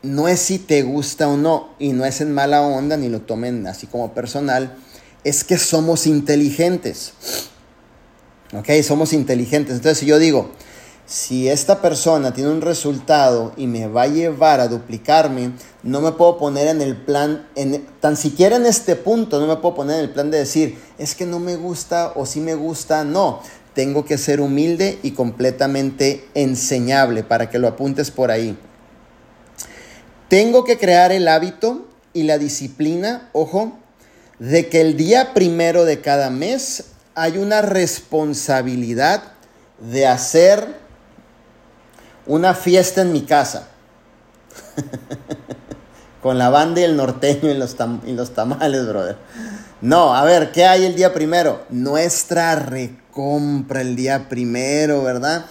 no 0.02 0.28
es 0.28 0.40
si 0.40 0.60
te 0.60 0.84
gusta 0.84 1.28
o 1.28 1.38
no, 1.38 1.70
y 1.80 1.94
no 1.94 2.06
es 2.06 2.20
en 2.22 2.34
mala 2.34 2.62
onda, 2.62 2.98
ni 2.98 3.10
lo 3.10 3.22
tomen 3.22 3.68
así 3.68 3.88
como 3.88 4.14
personal, 4.14 4.76
es 5.24 5.44
que 5.44 5.58
somos 5.58 6.08
inteligentes. 6.08 7.14
¿Ok? 8.54 8.70
Somos 8.84 9.14
inteligentes. 9.14 9.76
Entonces, 9.76 10.00
si 10.00 10.06
yo 10.06 10.20
digo, 10.20 10.52
si 11.06 11.48
esta 11.48 11.82
persona 11.82 12.34
tiene 12.34 12.50
un 12.52 12.62
resultado 12.62 13.54
y 13.58 13.68
me 13.68 13.88
va 13.88 14.04
a 14.04 14.08
llevar 14.08 14.60
a 14.60 14.68
duplicarme, 14.68 15.54
no 15.84 16.00
me 16.00 16.14
puedo 16.14 16.38
poner 16.38 16.68
en 16.68 16.82
el 16.82 16.96
plan, 16.96 17.46
en, 17.56 17.86
tan 18.00 18.16
siquiera 18.16 18.56
en 18.56 18.66
este 18.66 18.96
punto, 18.96 19.40
no 19.40 19.48
me 19.48 19.58
puedo 19.58 19.76
poner 19.76 19.98
en 19.98 20.06
el 20.06 20.10
plan 20.12 20.32
de 20.32 20.40
decir, 20.40 20.80
es 20.98 21.14
que 21.14 21.26
no 21.26 21.40
me 21.40 21.58
gusta 21.58 22.14
o 22.16 22.26
sí 22.26 22.40
me 22.40 22.56
gusta, 22.56 23.04
no. 23.04 23.42
Tengo 23.74 24.06
que 24.06 24.18
ser 24.18 24.40
humilde 24.40 25.00
y 25.04 25.12
completamente 25.12 26.26
enseñable 26.36 27.24
para 27.24 27.50
que 27.50 27.60
lo 27.60 27.68
apuntes 27.68 28.12
por 28.12 28.32
ahí. 28.32 28.58
Tengo 30.30 30.64
que 30.64 30.78
crear 30.78 31.12
el 31.12 31.28
hábito 31.28 31.86
y 32.14 32.24
la 32.24 32.38
disciplina, 32.38 33.30
ojo, 33.34 33.78
de 34.40 34.70
que 34.70 34.82
el 34.82 34.96
día 34.96 35.34
primero 35.34 35.86
de 35.86 36.02
cada 36.02 36.30
mes 36.30 36.86
hay 37.16 37.38
una 37.38 37.62
responsabilidad 37.62 39.34
de 39.80 40.08
hacer 40.08 40.80
una 42.26 42.54
fiesta 42.54 43.02
en 43.02 43.12
mi 43.12 43.24
casa. 43.24 43.68
Con 46.24 46.40
la 46.40 46.50
banda 46.50 46.82
y 46.82 46.86
el 46.86 46.96
norteño 46.96 47.52
y 47.52 47.54
los, 47.54 47.76
y 48.06 48.14
los 48.14 48.34
tamales, 48.34 48.88
brother. 48.88 49.18
No, 49.82 50.16
a 50.16 50.24
ver, 50.24 50.54
¿qué 50.54 50.66
hay 50.66 50.86
el 50.86 50.96
día 50.96 51.14
primero? 51.14 51.66
Nuestra 51.70 52.56
recompra 52.56 53.82
el 53.82 53.98
día 53.98 54.30
primero, 54.30 55.04
¿verdad? 55.04 55.46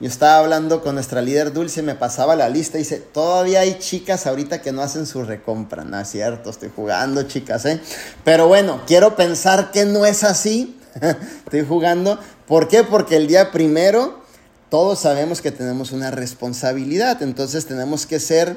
Yo 0.00 0.08
estaba 0.08 0.38
hablando 0.38 0.82
con 0.82 0.94
nuestra 0.94 1.20
líder 1.20 1.52
Dulce, 1.52 1.82
me 1.82 1.94
pasaba 1.94 2.34
la 2.34 2.48
lista 2.48 2.78
y 2.78 2.80
dice, 2.80 2.96
todavía 2.96 3.60
hay 3.60 3.78
chicas 3.78 4.26
ahorita 4.26 4.62
que 4.62 4.72
no 4.72 4.80
hacen 4.80 5.06
su 5.06 5.22
recompra. 5.22 5.84
No 5.84 6.00
es 6.00 6.08
cierto, 6.08 6.48
estoy 6.48 6.70
jugando, 6.74 7.22
chicas, 7.24 7.66
¿eh? 7.66 7.80
Pero 8.24 8.48
bueno, 8.48 8.80
quiero 8.86 9.16
pensar 9.16 9.70
que 9.70 9.84
no 9.84 10.06
es 10.06 10.24
así. 10.24 10.80
estoy 11.44 11.66
jugando. 11.66 12.18
¿Por 12.48 12.68
qué? 12.68 12.82
Porque 12.82 13.16
el 13.16 13.26
día 13.26 13.52
primero 13.52 14.24
todos 14.70 14.98
sabemos 14.98 15.40
que 15.40 15.52
tenemos 15.52 15.92
una 15.92 16.10
responsabilidad, 16.10 17.22
entonces 17.22 17.66
tenemos 17.66 18.06
que 18.06 18.18
ser 18.18 18.56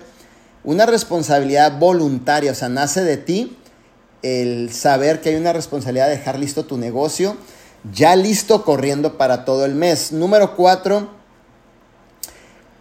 una 0.67 0.85
responsabilidad 0.85 1.79
voluntaria, 1.79 2.51
o 2.51 2.53
sea, 2.53 2.67
nace 2.67 3.01
de 3.01 3.15
ti 3.15 3.57
el 4.21 4.69
saber 4.73 5.21
que 5.21 5.29
hay 5.29 5.35
una 5.35 5.53
responsabilidad 5.53 6.09
de 6.09 6.17
dejar 6.17 6.37
listo 6.37 6.65
tu 6.65 6.77
negocio, 6.77 7.37
ya 7.93 8.17
listo 8.17 8.65
corriendo 8.65 9.17
para 9.17 9.45
todo 9.45 9.63
el 9.63 9.75
mes. 9.75 10.11
Número 10.11 10.57
cuatro, 10.57 11.09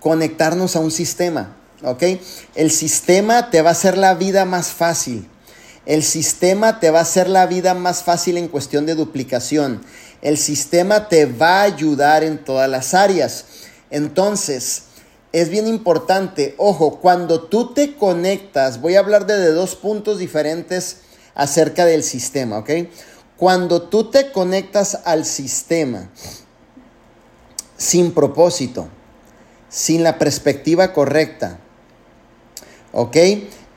conectarnos 0.01 0.75
a 0.75 0.81
un 0.81 0.91
sistema, 0.91 1.55
¿ok? 1.85 2.03
El 2.57 2.73
sistema 2.73 3.51
te 3.51 3.63
va 3.63 3.69
a 3.69 3.73
hacer 3.73 3.97
la 3.97 4.15
vida 4.15 4.45
más 4.45 4.73
fácil. 4.73 5.29
El 5.85 6.03
sistema 6.03 6.81
te 6.81 6.91
va 6.91 6.99
a 6.99 7.03
hacer 7.03 7.29
la 7.29 7.47
vida 7.47 7.75
más 7.75 8.03
fácil 8.03 8.37
en 8.37 8.49
cuestión 8.49 8.85
de 8.87 8.97
duplicación. 8.97 9.81
El 10.23 10.39
sistema 10.39 11.07
te 11.09 11.27
va 11.27 11.61
a 11.61 11.63
ayudar 11.63 12.25
en 12.25 12.45
todas 12.45 12.69
las 12.69 12.95
áreas. 12.95 13.45
Entonces, 13.91 14.86
es 15.37 15.51
bien 15.51 15.67
importante, 15.67 16.55
ojo, 16.57 16.99
cuando 16.99 17.43
tú 17.43 17.75
te 17.75 17.95
conectas, 17.95 18.81
voy 18.81 18.95
a 18.95 19.01
hablar 19.01 19.27
de, 19.27 19.53
dos 19.53 19.77
puntos 19.77 20.19
diferentes 20.19 21.03
acerca 21.35 21.85
del 21.85 22.03
sistema, 22.03 22.61
¿ok? 22.61 22.71
Cuando 23.37 23.83
tú 23.83 24.11
te 24.11 24.33
conectas 24.33 24.99
al 25.05 25.27
sistema 25.27 26.09
sin 27.77 28.13
propósito, 28.13 28.89
sin 29.69 30.03
la 30.03 30.19
perspectiva 30.19 30.95
correcta, 30.95 31.59
¿ok? 32.95 33.17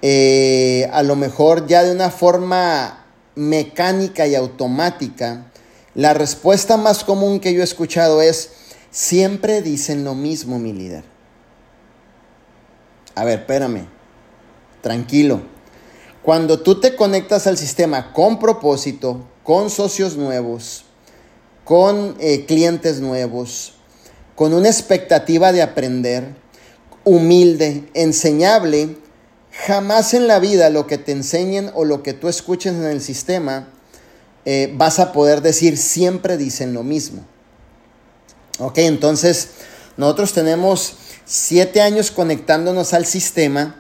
Eh, 0.01 0.89
a 0.93 1.03
lo 1.03 1.17
mejor 1.17 1.67
ya 1.67 1.83
de 1.83 1.91
una 1.91 2.09
forma 2.09 3.05
mecánica 3.35 4.27
y 4.27 4.35
automática, 4.35 5.51
la 5.93 6.13
respuesta 6.13 6.77
más 6.77 7.03
común 7.03 7.41
que 7.41 7.53
yo 7.53 7.59
he 7.59 7.65
escuchado 7.65 8.21
es, 8.21 8.51
siempre 8.91 9.61
dicen 9.61 10.05
lo 10.05 10.15
mismo, 10.15 10.57
mi 10.57 10.71
líder. 10.71 11.18
A 13.19 13.25
ver, 13.25 13.39
espérame, 13.39 13.85
tranquilo. 14.81 15.41
Cuando 16.23 16.61
tú 16.61 16.79
te 16.79 16.95
conectas 16.95 17.47
al 17.47 17.57
sistema 17.57 18.13
con 18.13 18.39
propósito, 18.39 19.25
con 19.43 19.69
socios 19.69 20.15
nuevos, 20.15 20.85
con 21.65 22.15
eh, 22.21 22.45
clientes 22.45 23.01
nuevos, 23.01 23.73
con 24.35 24.53
una 24.53 24.69
expectativa 24.69 25.51
de 25.51 25.61
aprender, 25.61 26.33
humilde, 27.03 27.89
enseñable, 27.93 28.95
jamás 29.51 30.13
en 30.13 30.27
la 30.27 30.39
vida 30.39 30.69
lo 30.69 30.87
que 30.87 30.97
te 30.97 31.11
enseñen 31.11 31.71
o 31.75 31.83
lo 31.83 32.03
que 32.03 32.13
tú 32.13 32.29
escuches 32.29 32.73
en 32.73 32.85
el 32.85 33.01
sistema 33.01 33.67
eh, 34.45 34.73
vas 34.77 34.97
a 34.99 35.11
poder 35.11 35.41
decir 35.41 35.77
siempre 35.77 36.37
dicen 36.37 36.73
lo 36.73 36.83
mismo. 36.83 37.25
Ok, 38.59 38.77
entonces 38.77 39.49
nosotros 39.97 40.31
tenemos 40.31 40.95
siete 41.31 41.79
años 41.79 42.09
conectándonos 42.09 42.95
al 42.95 43.05
sistema 43.05 43.75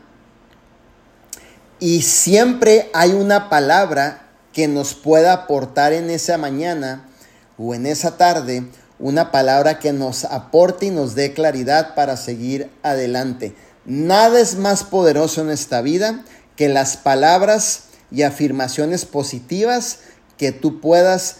y 1.79 2.03
siempre 2.03 2.91
hay 2.93 3.13
una 3.13 3.49
palabra 3.49 4.27
que 4.53 4.67
nos 4.67 4.93
pueda 4.93 5.33
aportar 5.33 5.91
en 5.93 6.11
esa 6.11 6.37
mañana 6.37 7.09
o 7.57 7.73
en 7.73 7.87
esa 7.87 8.17
tarde, 8.17 8.67
una 8.99 9.31
palabra 9.31 9.79
que 9.79 9.93
nos 9.93 10.25
aporte 10.25 10.85
y 10.85 10.89
nos 10.91 11.15
dé 11.15 11.33
claridad 11.33 11.95
para 11.95 12.17
seguir 12.17 12.69
adelante. 12.83 13.55
Nada 13.83 14.39
es 14.39 14.55
más 14.55 14.83
poderoso 14.83 15.41
en 15.41 15.49
esta 15.49 15.81
vida 15.81 16.23
que 16.55 16.69
las 16.69 16.97
palabras 16.97 17.85
y 18.11 18.21
afirmaciones 18.21 19.05
positivas 19.05 20.01
que 20.37 20.51
tú 20.51 20.79
puedas 20.79 21.37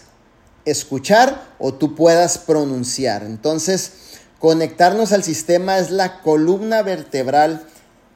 escuchar 0.64 1.54
o 1.60 1.72
tú 1.72 1.94
puedas 1.94 2.36
pronunciar. 2.38 3.22
Entonces, 3.22 4.09
conectarnos 4.40 5.12
al 5.12 5.22
sistema 5.22 5.78
es 5.78 5.92
la 5.92 6.20
columna 6.22 6.82
vertebral 6.82 7.64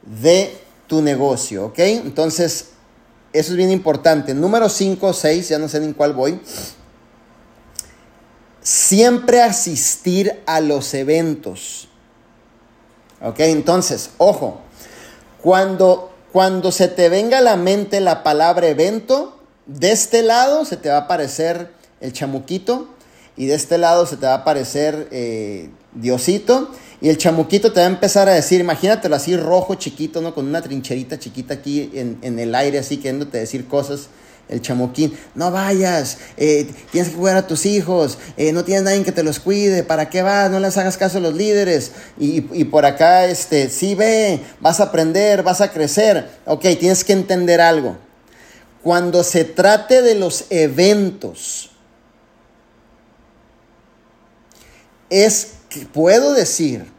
de 0.01 0.57
tu 0.87 1.01
negocio, 1.01 1.67
¿ok? 1.67 1.79
Entonces, 1.79 2.71
eso 3.31 3.51
es 3.51 3.57
bien 3.57 3.71
importante. 3.71 4.33
Número 4.33 4.69
5 4.69 5.07
o 5.07 5.13
6, 5.13 5.49
ya 5.49 5.59
no 5.59 5.67
sé 5.67 5.77
en 5.77 5.93
cuál 5.93 6.13
voy. 6.13 6.39
Siempre 8.61 9.41
asistir 9.41 10.41
a 10.45 10.61
los 10.61 10.93
eventos. 10.93 11.89
¿Ok? 13.21 13.41
Entonces, 13.41 14.11
ojo, 14.17 14.61
cuando, 15.41 16.13
cuando 16.31 16.71
se 16.71 16.87
te 16.87 17.09
venga 17.09 17.39
a 17.39 17.41
la 17.41 17.57
mente 17.57 17.99
la 17.99 18.23
palabra 18.23 18.67
evento, 18.67 19.37
de 19.65 19.91
este 19.91 20.21
lado 20.21 20.63
se 20.63 20.77
te 20.77 20.89
va 20.89 20.95
a 20.95 21.01
aparecer 21.01 21.71
el 21.99 22.13
chamuquito 22.13 22.87
y 23.35 23.47
de 23.47 23.55
este 23.55 23.77
lado 23.77 24.05
se 24.05 24.15
te 24.15 24.27
va 24.27 24.33
a 24.33 24.37
aparecer 24.37 25.09
eh, 25.11 25.69
Diosito 25.95 26.71
y 27.01 27.09
el 27.09 27.17
chamuquito 27.17 27.71
te 27.73 27.81
va 27.81 27.87
a 27.87 27.89
empezar 27.89 28.29
a 28.29 28.33
decir, 28.33 28.61
imagínatelo 28.61 29.15
así 29.15 29.35
rojo 29.35 29.75
chiquito, 29.75 30.21
¿no? 30.21 30.33
Con 30.33 30.47
una 30.47 30.61
trincherita 30.61 31.19
chiquita 31.19 31.55
aquí 31.55 31.91
en, 31.93 32.39
el 32.39 32.55
aire, 32.55 32.79
así 32.79 32.97
queriéndote 32.97 33.37
decir 33.37 33.67
cosas. 33.67 34.07
El 34.47 34.61
chamuquín, 34.61 35.17
no 35.33 35.49
vayas, 35.49 36.19
eh, 36.37 36.69
tienes 36.91 37.09
que 37.09 37.17
cuidar 37.17 37.37
a 37.37 37.47
tus 37.47 37.65
hijos, 37.65 38.19
eh, 38.37 38.51
no 38.51 38.63
tienes 38.63 38.83
nadie 38.83 39.03
que 39.03 39.11
te 39.11 39.23
los 39.23 39.39
cuide, 39.39 39.81
¿para 39.81 40.07
qué 40.11 40.21
vas? 40.21 40.51
No 40.51 40.59
les 40.59 40.77
hagas 40.77 40.97
caso 40.97 41.17
a 41.17 41.21
los 41.21 41.33
líderes. 41.33 41.93
Y, 42.19 42.45
y 42.53 42.65
por 42.65 42.85
acá, 42.85 43.25
este, 43.25 43.69
sí 43.69 43.95
ve, 43.95 44.39
vas 44.59 44.79
a 44.79 44.83
aprender, 44.83 45.41
vas 45.41 45.61
a 45.61 45.71
crecer. 45.71 46.29
Ok, 46.45 46.61
tienes 46.79 47.03
que 47.03 47.13
entender 47.13 47.59
algo. 47.59 47.97
Cuando 48.83 49.23
se 49.23 49.45
trate 49.45 50.03
de 50.03 50.13
los 50.13 50.45
eventos, 50.51 51.71
es 55.09 55.54
puedo 55.91 56.33
decir 56.33 56.91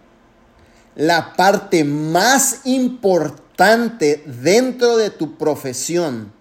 la 0.94 1.34
parte 1.34 1.84
más 1.84 2.60
importante 2.64 4.22
dentro 4.26 4.96
de 4.96 5.10
tu 5.10 5.36
profesión, 5.36 6.32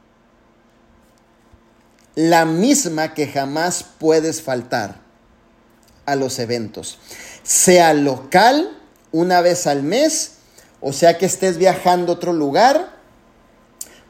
la 2.15 2.45
misma 2.45 3.13
que 3.13 3.27
jamás 3.27 3.83
puedes 3.97 4.41
faltar 4.41 5.01
a 6.05 6.15
los 6.15 6.39
eventos, 6.39 6.97
sea 7.43 7.93
local, 7.93 8.77
una 9.11 9.41
vez 9.41 9.67
al 9.67 9.83
mes, 9.83 10.33
o 10.81 10.93
sea 10.93 11.17
que 11.17 11.25
estés 11.25 11.57
viajando 11.57 12.11
a 12.11 12.15
otro 12.15 12.33
lugar 12.33 12.95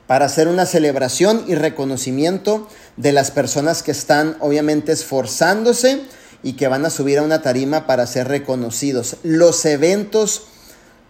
para 0.08 0.26
hacer 0.26 0.48
una 0.48 0.66
celebración 0.66 1.44
y 1.48 1.56
reconocimiento 1.56 2.68
de 2.98 3.12
las 3.12 3.32
personas 3.32 3.82
que 3.82 3.92
están 3.92 4.38
obviamente 4.40 4.92
esforzándose 4.92 6.04
y 6.46 6.54
que 6.54 6.68
van 6.68 6.86
a 6.86 6.92
subir 6.92 7.18
a 7.18 7.24
una 7.24 7.42
tarima 7.42 7.88
para 7.88 8.06
ser 8.06 8.28
reconocidos. 8.28 9.18
Los 9.24 9.66
eventos 9.66 10.44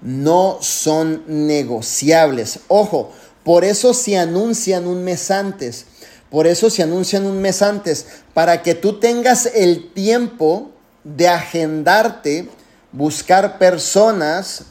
no 0.02 0.60
son 0.62 1.24
negociables. 1.28 2.62
Ojo, 2.70 3.12
por 3.44 3.66
eso 3.66 3.94
se 3.94 4.18
anuncian 4.18 4.88
un 4.88 5.04
mes 5.04 5.32
antes. 5.32 5.88
Por 6.32 6.48
eso 6.48 6.70
se 6.70 6.84
anuncian 6.84 7.26
un 7.26 7.42
mes 7.42 7.62
antes, 7.62 8.06
para 8.34 8.64
que 8.64 8.76
tú 8.76 8.98
tengas 8.98 9.46
el 9.48 9.92
tiempo 9.92 10.72
de 11.04 11.28
agendarte, 11.28 12.48
buscar 12.94 13.58
personas 13.58 14.64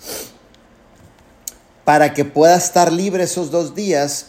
para 1.84 2.14
que 2.14 2.24
puedas 2.24 2.64
estar 2.64 2.90
libre 2.90 3.24
esos 3.24 3.50
dos 3.50 3.74
días 3.74 4.28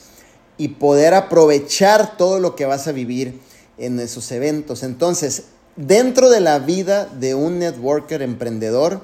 y 0.58 0.68
poder 0.68 1.13
aprovechar 1.13 2.18
todo 2.18 2.42
lo 2.42 2.58
que 2.58 2.65
vas 2.65 2.89
a 2.89 2.92
vivir 2.92 3.39
en 3.77 4.01
esos 4.01 4.32
eventos. 4.34 4.84
Entonces, 4.84 5.46
Dentro 5.75 6.29
de 6.29 6.39
la 6.39 6.60
vida 6.60 7.05
de 7.05 7.36
un 7.36 7.60
networker 7.60 8.22
emprendedor, 8.22 9.01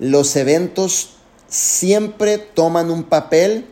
los 0.00 0.34
eventos 0.34 1.10
siempre 1.46 2.38
toman 2.38 2.90
un 2.90 3.04
papel 3.04 3.66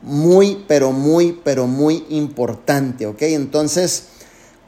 muy, 0.00 0.64
pero 0.66 0.92
muy, 0.92 1.38
pero 1.44 1.66
muy 1.66 2.06
importante, 2.08 3.04
¿ok? 3.04 3.20
Entonces, 3.22 4.04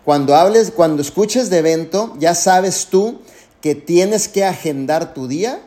cuando 0.04 0.36
hables, 0.36 0.72
cuando 0.72 1.00
escuches 1.00 1.48
de 1.48 1.58
evento, 1.58 2.14
ya 2.18 2.34
sabes 2.34 2.88
tú 2.90 3.22
que 3.62 3.74
tienes 3.74 4.28
que 4.28 4.44
agendar 4.44 5.14
tu 5.14 5.26
día, 5.26 5.62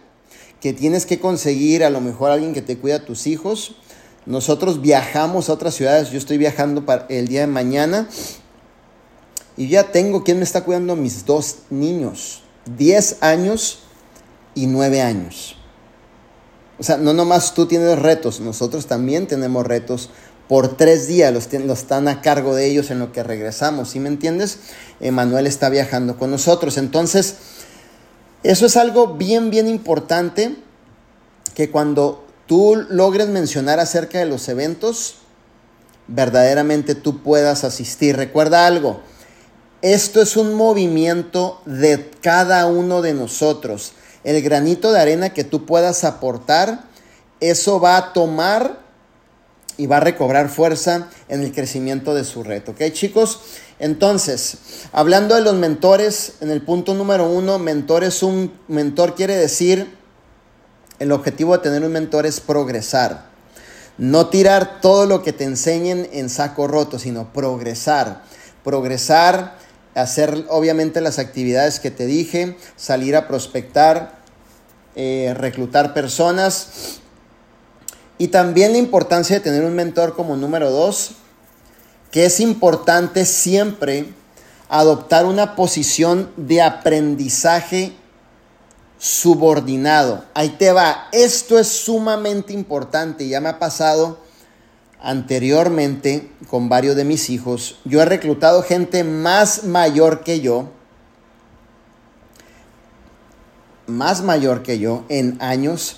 que 0.61 0.71
tienes 0.71 1.07
que 1.07 1.19
conseguir 1.19 1.83
a 1.83 1.89
lo 1.89 1.99
mejor 1.99 2.29
alguien 2.29 2.53
que 2.53 2.61
te 2.61 2.77
cuida 2.77 2.97
a 2.97 3.05
tus 3.05 3.25
hijos. 3.25 3.75
Nosotros 4.27 4.81
viajamos 4.81 5.49
a 5.49 5.53
otras 5.53 5.73
ciudades, 5.73 6.11
yo 6.11 6.19
estoy 6.19 6.37
viajando 6.37 6.85
para 6.85 7.07
el 7.09 7.27
día 7.27 7.41
de 7.41 7.47
mañana 7.47 8.07
y 9.57 9.67
ya 9.67 9.91
tengo 9.91 10.23
quien 10.23 10.37
me 10.37 10.43
está 10.43 10.63
cuidando 10.63 10.95
mis 10.95 11.25
dos 11.25 11.59
niños, 11.69 12.43
10 12.77 13.17
años 13.21 13.79
y 14.53 14.67
9 14.67 15.01
años. 15.01 15.57
O 16.77 16.83
sea, 16.83 16.97
no 16.97 17.13
nomás 17.13 17.53
tú 17.53 17.65
tienes 17.65 17.97
retos, 17.99 18.39
nosotros 18.39 18.85
también 18.85 19.27
tenemos 19.27 19.65
retos. 19.65 20.09
Por 20.47 20.77
tres 20.77 21.07
días 21.07 21.33
los, 21.33 21.51
los 21.51 21.79
están 21.79 22.07
a 22.07 22.21
cargo 22.21 22.53
de 22.53 22.67
ellos 22.67 22.91
en 22.91 22.99
lo 22.99 23.11
que 23.11 23.23
regresamos, 23.23 23.89
¿sí 23.89 23.99
me 23.99 24.09
entiendes? 24.09 24.59
Emanuel 24.99 25.47
está 25.47 25.69
viajando 25.69 26.17
con 26.17 26.29
nosotros. 26.29 26.77
Entonces, 26.77 27.37
eso 28.43 28.67
es 28.67 28.77
algo 28.77 29.15
bien, 29.15 29.49
bien 29.49 29.67
importante 29.67 30.55
que 31.55 31.71
cuando 31.71 32.27
tú 32.45 32.75
logres 32.89 33.27
mencionar 33.27 33.79
acerca 33.79 34.19
de 34.19 34.25
los 34.25 34.47
eventos, 34.47 35.15
verdaderamente 36.07 36.93
tú 36.93 37.23
puedas 37.23 37.63
asistir. 37.63 38.17
Recuerda 38.17 38.67
algo, 38.67 39.01
esto 39.93 40.19
es 40.19 40.35
un 40.35 40.55
movimiento 40.55 41.61
de 41.65 42.09
cada 42.19 42.65
uno 42.65 43.03
de 43.03 43.13
nosotros. 43.13 43.91
El 44.23 44.41
granito 44.41 44.91
de 44.91 44.99
arena 44.99 45.29
que 45.31 45.43
tú 45.43 45.67
puedas 45.67 46.03
aportar, 46.03 46.85
eso 47.39 47.79
va 47.79 47.95
a 47.97 48.11
tomar 48.11 48.79
y 49.77 49.85
va 49.85 49.97
a 49.97 49.99
recobrar 49.99 50.49
fuerza 50.49 51.09
en 51.27 51.43
el 51.43 51.51
crecimiento 51.51 52.15
de 52.15 52.23
su 52.23 52.41
reto. 52.41 52.71
¿Ok, 52.71 52.81
chicos? 52.93 53.41
Entonces, 53.77 54.57
hablando 54.91 55.35
de 55.35 55.41
los 55.41 55.53
mentores, 55.53 56.33
en 56.41 56.49
el 56.49 56.63
punto 56.63 56.95
número 56.95 57.29
uno, 57.29 57.59
mentor 57.59 58.03
es 58.03 58.23
un 58.23 58.53
mentor, 58.67 59.13
quiere 59.13 59.35
decir, 59.35 59.95
el 60.97 61.11
objetivo 61.11 61.55
de 61.55 61.61
tener 61.61 61.83
un 61.83 61.91
mentor 61.91 62.25
es 62.25 62.39
progresar. 62.39 63.27
No 63.99 64.29
tirar 64.29 64.81
todo 64.81 65.05
lo 65.05 65.21
que 65.21 65.31
te 65.31 65.43
enseñen 65.43 66.09
en 66.11 66.31
saco 66.31 66.67
roto, 66.67 66.97
sino 66.97 67.31
progresar. 67.33 68.23
Progresar 68.63 69.63
hacer 69.95 70.45
obviamente 70.49 71.01
las 71.01 71.19
actividades 71.19 71.79
que 71.79 71.89
te 71.89 72.05
dije, 72.05 72.57
salir 72.75 73.15
a 73.15 73.27
prospectar, 73.27 74.19
eh, 74.95 75.33
reclutar 75.37 75.93
personas 75.93 76.99
y 78.17 78.27
también 78.27 78.73
la 78.73 78.77
importancia 78.77 79.37
de 79.37 79.41
tener 79.41 79.63
un 79.63 79.73
mentor 79.73 80.15
como 80.15 80.35
número 80.35 80.69
dos, 80.69 81.11
que 82.11 82.25
es 82.25 82.39
importante 82.39 83.25
siempre 83.25 84.13
adoptar 84.69 85.25
una 85.25 85.55
posición 85.55 86.31
de 86.37 86.61
aprendizaje 86.61 87.93
subordinado. 88.97 90.23
Ahí 90.33 90.49
te 90.49 90.71
va, 90.71 91.07
esto 91.11 91.59
es 91.59 91.67
sumamente 91.67 92.53
importante, 92.53 93.27
ya 93.27 93.41
me 93.41 93.49
ha 93.49 93.59
pasado 93.59 94.24
anteriormente 95.01 96.31
con 96.49 96.69
varios 96.69 96.95
de 96.95 97.05
mis 97.05 97.29
hijos, 97.29 97.79
yo 97.85 98.01
he 98.01 98.05
reclutado 98.05 98.63
gente 98.63 99.03
más 99.03 99.63
mayor 99.63 100.23
que 100.23 100.39
yo, 100.39 100.69
más 103.87 104.23
mayor 104.23 104.63
que 104.63 104.79
yo 104.79 105.05
en 105.09 105.37
años, 105.41 105.97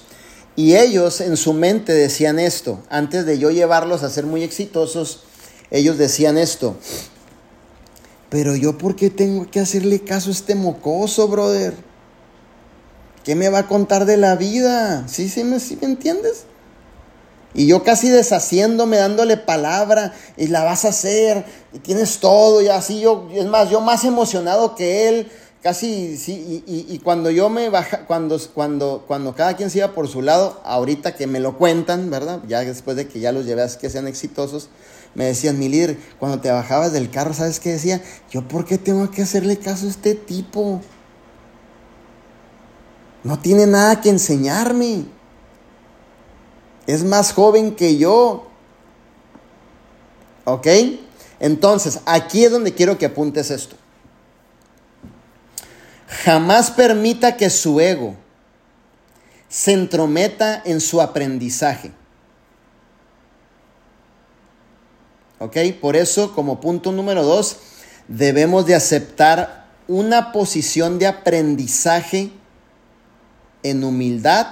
y 0.56 0.76
ellos 0.76 1.22
en 1.22 1.38
su 1.38 1.54
mente 1.54 1.94
decían 1.94 2.40
esto, 2.40 2.84
antes 2.90 3.26
de 3.26 3.38
yo 3.38 3.52
llevarlos 3.52 4.04
a 4.04 4.10
ser 4.10 4.26
muy 4.26 4.44
exitosos, 4.44 5.24
ellos 5.70 5.98
decían 5.98 6.38
esto, 6.38 6.78
pero 8.30 8.56
yo 8.56 8.78
por 8.78 8.96
qué 8.96 9.10
tengo 9.10 9.50
que 9.50 9.60
hacerle 9.60 10.00
caso 10.00 10.30
a 10.30 10.34
este 10.34 10.56
mocoso, 10.56 11.28
brother? 11.28 11.74
¿Qué 13.24 13.36
me 13.36 13.50
va 13.50 13.60
a 13.60 13.68
contar 13.68 14.06
de 14.06 14.18
la 14.18 14.36
vida? 14.36 15.08
¿Sí, 15.08 15.30
sí, 15.30 15.44
me, 15.44 15.60
sí 15.60 15.78
me 15.82 15.88
entiendes? 15.88 16.46
Y 17.58 17.66
yo 17.66 17.82
casi 17.82 18.08
deshaciéndome, 18.10 18.98
dándole 18.98 19.36
palabra, 19.36 20.14
y 20.38 20.46
la 20.46 20.64
vas 20.64 20.86
a 20.86 20.90
hacer, 20.90 21.44
y 21.74 21.80
tienes 21.80 22.20
todo, 22.20 22.62
y 22.62 22.68
así 22.68 23.00
yo, 23.00 23.28
es 23.34 23.48
más, 23.48 23.72
yo 23.72 23.82
más 23.82 24.06
emocionado 24.06 24.76
que 24.76 25.10
él, 25.10 25.32
casi, 25.64 26.18
sí, 26.18 26.64
y, 26.68 27.00
cuando 27.00 27.32
yo 27.32 27.50
me 27.50 27.70
baja, 27.70 28.06
cuando, 28.06 28.40
cuando, 28.54 29.06
cuando 29.08 29.34
cada 29.34 29.56
quien 29.56 29.72
se 29.72 29.80
iba 29.80 29.94
por 29.94 30.08
su 30.08 30.22
lado, 30.22 30.62
ahorita 30.66 31.16
que 31.16 31.26
me 31.26 31.40
lo 31.40 31.58
cuentan, 31.58 32.12
¿verdad? 32.12 32.42
Ya 32.48 32.60
después 32.60 32.96
de 32.96 33.08
que 33.08 33.20
ya 33.20 33.32
los 33.32 33.48
llevé 33.48 33.64
a 33.64 33.68
que 33.76 33.90
sean 33.90 34.06
exitosos, 34.06 34.70
me 35.16 35.26
decían, 35.26 35.58
mi 35.58 35.68
líder, 35.68 35.98
cuando 36.20 36.40
te 36.40 36.52
bajabas 36.52 36.94
del 36.94 37.10
carro, 37.10 37.34
¿sabes 37.34 37.60
qué 37.60 37.72
decía? 37.72 38.04
Yo, 38.30 38.48
¿por 38.48 38.66
qué 38.66 38.78
tengo 38.78 39.10
que 39.10 39.24
hacerle 39.24 39.58
caso 39.58 39.88
a 39.88 39.90
este 39.90 40.14
tipo? 40.14 40.80
No 43.24 43.40
tiene 43.40 43.66
nada 43.66 44.00
que 44.00 44.10
enseñarme 44.10 45.17
es 46.88 47.04
más 47.04 47.34
joven 47.34 47.76
que 47.76 47.98
yo. 47.98 48.48
¿Ok? 50.46 50.68
Entonces, 51.40 52.00
aquí 52.06 52.46
es 52.46 52.52
donde 52.52 52.74
quiero 52.74 52.98
que 52.98 53.06
apuntes 53.06 53.52
esto. 53.52 53.76
Jamás 56.08 56.72
permita 56.72 57.36
que 57.36 57.50
su 57.50 57.80
ego 57.82 58.16
se 59.50 59.74
entrometa 59.74 60.62
en 60.66 60.80
su 60.80 61.02
aprendizaje. 61.02 61.92
¿Ok? 65.40 65.58
Por 65.82 65.98
eso, 65.98 66.34
como 66.34 66.62
punto 66.62 66.94
número 66.94 67.24
dos, 67.24 67.58
debemos 68.08 68.66
de 68.66 68.76
aceptar 68.76 69.68
una 69.90 70.32
posición 70.32 70.98
de 70.98 71.08
aprendizaje 71.08 72.32
en 73.64 73.84
humildad 73.84 74.48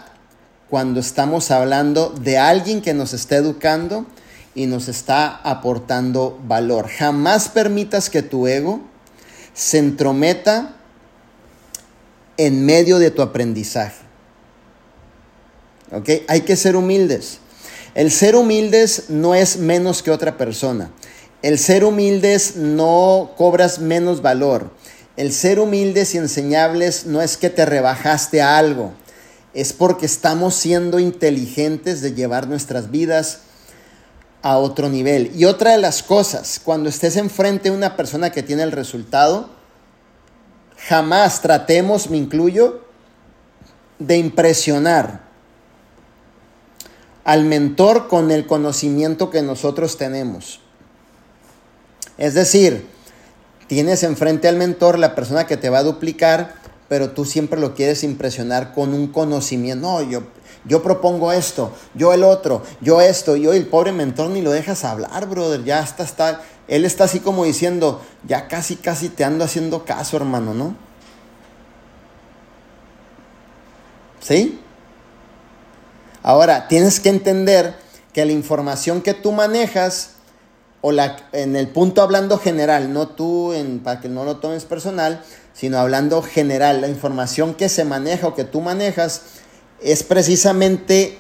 cuando 0.76 1.00
estamos 1.00 1.52
hablando 1.52 2.10
de 2.10 2.38
alguien 2.38 2.82
que 2.82 2.94
nos 2.94 3.14
está 3.14 3.38
educando 3.38 4.06
y 4.56 4.66
nos 4.66 4.90
está 4.90 5.38
aportando 5.38 6.38
valor. 6.46 6.90
Jamás 6.90 7.48
permitas 7.48 8.10
que 8.10 8.22
tu 8.22 8.46
ego 8.46 8.82
se 9.54 9.78
entrometa 9.78 10.76
en 12.36 12.66
medio 12.66 13.00
de 13.00 13.10
tu 13.10 13.22
aprendizaje. 13.22 14.04
¿Ok? 15.94 16.10
Hay 16.28 16.42
que 16.42 16.58
ser 16.58 16.76
humildes. 16.76 17.38
El 17.94 18.12
ser 18.12 18.36
humildes 18.36 19.06
no 19.08 19.34
es 19.34 19.56
menos 19.56 20.04
que 20.04 20.12
otra 20.12 20.36
persona. 20.36 20.92
El 21.42 21.58
ser 21.58 21.86
humildes 21.86 22.58
no 22.58 23.32
cobras 23.38 23.80
menos 23.80 24.22
valor. 24.22 24.72
El 25.16 25.32
ser 25.32 25.62
humildes 25.62 26.14
y 26.16 26.18
enseñables 26.18 27.06
no 27.06 27.22
es 27.22 27.38
que 27.38 27.50
te 27.50 27.66
rebajaste 27.66 28.42
a 28.42 28.58
algo. 28.58 28.92
Es 29.56 29.74
porque 29.74 30.06
estamos 30.06 30.54
siendo 30.54 31.00
inteligentes 31.00 32.02
de 32.02 32.14
llevar 32.14 32.48
nuestras 32.48 32.92
vidas 32.92 33.40
a 34.44 34.58
otro 34.60 34.90
nivel. 34.90 35.32
Y 35.36 35.46
otra 35.46 35.72
de 35.72 35.80
las 35.80 36.04
cosas, 36.04 36.62
cuando 36.64 36.88
estés 36.88 37.16
enfrente 37.16 37.72
de 37.72 37.76
una 37.76 37.96
persona 37.96 38.30
que 38.32 38.44
tiene 38.44 38.62
el 38.62 38.72
resultado, 38.72 39.50
jamás 40.88 41.42
tratemos, 41.42 42.12
me 42.12 42.18
incluyo, 42.18 42.86
de 43.98 44.18
impresionar 44.18 45.22
al 47.24 47.46
mentor 47.46 48.08
con 48.08 48.30
el 48.30 48.46
conocimiento 48.46 49.32
que 49.32 49.42
nosotros 49.42 49.98
tenemos. 49.98 50.60
Es 52.18 52.34
decir, 52.36 52.88
tienes 53.68 54.04
enfrente 54.04 54.48
al 54.48 54.58
mentor 54.58 55.00
la 55.00 55.16
persona 55.16 55.48
que 55.48 55.58
te 55.58 55.70
va 55.70 55.80
a 55.80 55.84
duplicar, 55.84 56.54
pero 56.88 57.12
tú 57.12 57.26
siempre 57.26 57.60
lo 57.60 57.74
quieres 57.74 58.04
impresionar 58.04 58.74
con 58.74 58.94
un 58.94 59.08
conocimiento. 59.08 59.88
No, 59.88 60.02
yo 60.02 60.24
yo 60.66 60.82
propongo 60.82 61.32
esto, 61.32 61.74
yo 61.94 62.12
el 62.12 62.24
otro, 62.24 62.64
yo 62.82 63.00
esto, 63.00 63.36
y 63.36 63.46
hoy 63.46 63.58
el 63.58 63.68
pobre 63.68 63.92
mentor 63.92 64.32
ni 64.32 64.42
lo 64.42 64.52
dejas 64.52 64.84
hablar, 64.84 65.28
brother, 65.28 65.64
ya 65.64 65.80
está, 65.82 66.04
está, 66.04 66.42
él 66.68 66.86
está 66.86 67.04
así 67.04 67.20
como 67.20 67.46
diciendo, 67.46 68.02
ya 68.28 68.48
casi, 68.48 68.76
casi 68.76 69.10
te 69.10 69.24
ando 69.24 69.46
haciendo 69.46 69.86
caso, 69.86 70.18
hermano, 70.18 70.56
¿no? 70.56 70.76
¿Sí? 74.20 74.60
Ahora, 76.24 76.68
tienes 76.68 77.00
que 77.00 77.10
entender 77.10 77.76
que 78.12 78.26
la 78.26 78.32
información 78.32 79.04
que 79.04 79.14
tú 79.14 79.32
manejas, 79.32 80.14
o 80.82 80.92
la, 80.92 81.18
en 81.32 81.56
el 81.56 81.68
punto 81.68 82.02
hablando 82.02 82.40
general, 82.40 82.92
no 82.92 83.10
tú, 83.10 83.54
en, 83.54 83.82
para 83.82 84.02
que 84.02 84.10
no 84.10 84.24
lo 84.24 84.38
tomes 84.38 84.66
personal, 84.66 85.24
sino 85.56 85.80
hablando 85.80 86.22
general, 86.22 86.82
la 86.82 86.90
información 86.90 87.54
que 87.54 87.70
se 87.70 87.86
maneja 87.86 88.28
o 88.28 88.36
que 88.36 88.44
tú 88.44 88.60
manejas, 88.60 89.22
es 89.82 90.04
precisamente 90.04 91.18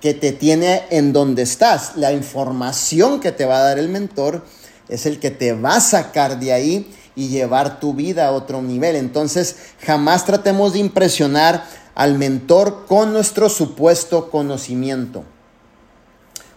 que 0.00 0.14
te 0.14 0.32
tiene 0.32 0.82
en 0.90 1.12
donde 1.12 1.42
estás. 1.42 1.96
La 1.96 2.12
información 2.12 3.20
que 3.20 3.32
te 3.32 3.46
va 3.46 3.58
a 3.58 3.62
dar 3.62 3.78
el 3.78 3.88
mentor 3.88 4.44
es 4.88 5.06
el 5.06 5.20
que 5.20 5.30
te 5.30 5.52
va 5.52 5.76
a 5.76 5.80
sacar 5.80 6.40
de 6.40 6.52
ahí 6.52 6.92
y 7.14 7.28
llevar 7.28 7.78
tu 7.78 7.94
vida 7.94 8.26
a 8.26 8.32
otro 8.32 8.60
nivel. 8.60 8.96
Entonces, 8.96 9.56
jamás 9.80 10.26
tratemos 10.26 10.72
de 10.72 10.80
impresionar 10.80 11.64
al 11.94 12.18
mentor 12.18 12.86
con 12.86 13.12
nuestro 13.12 13.48
supuesto 13.48 14.28
conocimiento. 14.28 15.24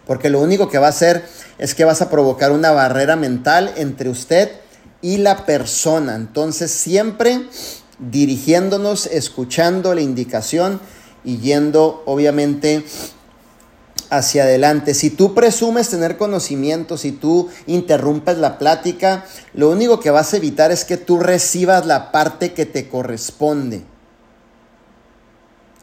Porque 0.08 0.28
lo 0.28 0.40
único 0.40 0.68
que 0.68 0.78
va 0.78 0.86
a 0.86 0.90
hacer 0.90 1.24
es 1.58 1.76
que 1.76 1.84
vas 1.84 2.02
a 2.02 2.10
provocar 2.10 2.50
una 2.50 2.72
barrera 2.72 3.14
mental 3.14 3.72
entre 3.76 4.08
usted 4.08 4.50
y 5.00 5.18
la 5.18 5.46
persona. 5.46 6.14
Entonces, 6.14 6.70
siempre 6.70 7.46
dirigiéndonos, 7.98 9.06
escuchando 9.06 9.94
la 9.94 10.00
indicación 10.00 10.80
y 11.24 11.38
yendo 11.38 12.02
obviamente 12.06 12.84
hacia 14.10 14.44
adelante. 14.44 14.94
Si 14.94 15.10
tú 15.10 15.34
presumes 15.34 15.90
tener 15.90 16.16
conocimiento, 16.16 16.96
si 16.96 17.12
tú 17.12 17.48
interrumpes 17.66 18.38
la 18.38 18.58
plática, 18.58 19.24
lo 19.54 19.70
único 19.70 20.00
que 20.00 20.10
vas 20.10 20.32
a 20.32 20.38
evitar 20.38 20.70
es 20.70 20.84
que 20.84 20.96
tú 20.96 21.18
recibas 21.18 21.86
la 21.86 22.10
parte 22.10 22.52
que 22.52 22.66
te 22.66 22.88
corresponde. 22.88 23.82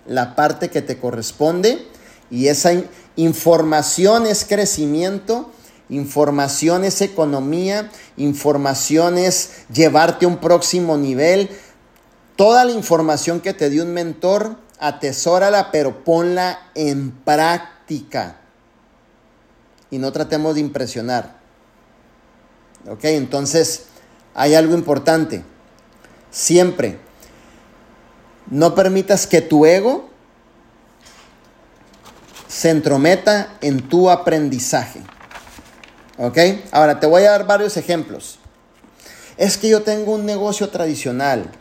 La 0.08 0.36
parte 0.36 0.70
que 0.70 0.82
te 0.82 0.98
corresponde 0.98 1.86
y 2.30 2.48
esa 2.48 2.72
información 3.16 4.26
es 4.26 4.46
crecimiento, 4.46 5.52
información 5.90 6.84
es 6.84 7.02
economía, 7.02 7.92
información 8.18 9.18
es 9.18 9.66
llevarte 9.72 10.26
a 10.26 10.30
un 10.30 10.38
próximo 10.38 10.98
nivel, 10.98 11.50
Toda 12.36 12.66
la 12.66 12.72
información 12.72 13.40
que 13.40 13.54
te 13.54 13.70
dio 13.70 13.84
un 13.84 13.94
mentor, 13.94 14.58
atesórala, 14.80 15.72
pero 15.72 16.04
ponla 16.04 16.60
en 16.76 17.12
práctica. 17.12 18.38
Y 19.90 20.00
no 20.00 20.12
tratemos 20.12 20.56
de 20.56 20.62
impresionar. 20.62 21.38
¿Ok? 22.90 23.06
Entonces, 23.06 23.86
hay 24.34 24.54
algo 24.54 24.74
importante. 24.74 25.44
Siempre, 26.30 27.00
no 28.48 28.76
permitas 28.76 29.28
que 29.28 29.42
tu 29.42 29.66
ego 29.66 30.10
se 32.50 32.70
entrometa 32.70 33.56
en 33.62 33.88
tu 33.88 34.10
aprendizaje. 34.10 35.02
¿Ok? 36.18 36.38
Ahora, 36.72 37.00
te 37.00 37.08
voy 37.08 37.24
a 37.24 37.32
dar 37.32 37.46
varios 37.46 37.78
ejemplos. 37.78 38.40
Es 39.38 39.58
que 39.58 39.68
yo 39.70 39.82
tengo 39.82 40.14
un 40.14 40.26
negocio 40.26 40.70
tradicional 40.70 41.52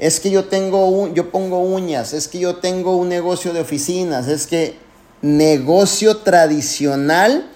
es 0.00 0.18
que 0.18 0.30
yo 0.30 0.46
tengo 0.46 1.12
yo 1.12 1.30
pongo 1.30 1.60
uñas, 1.60 2.14
es 2.14 2.26
que 2.26 2.38
yo 2.38 2.56
tengo 2.56 2.96
un 2.96 3.10
negocio 3.10 3.52
de 3.52 3.60
oficinas, 3.60 4.28
es 4.28 4.46
que 4.46 4.76
negocio 5.20 6.16
tradicional 6.16 7.50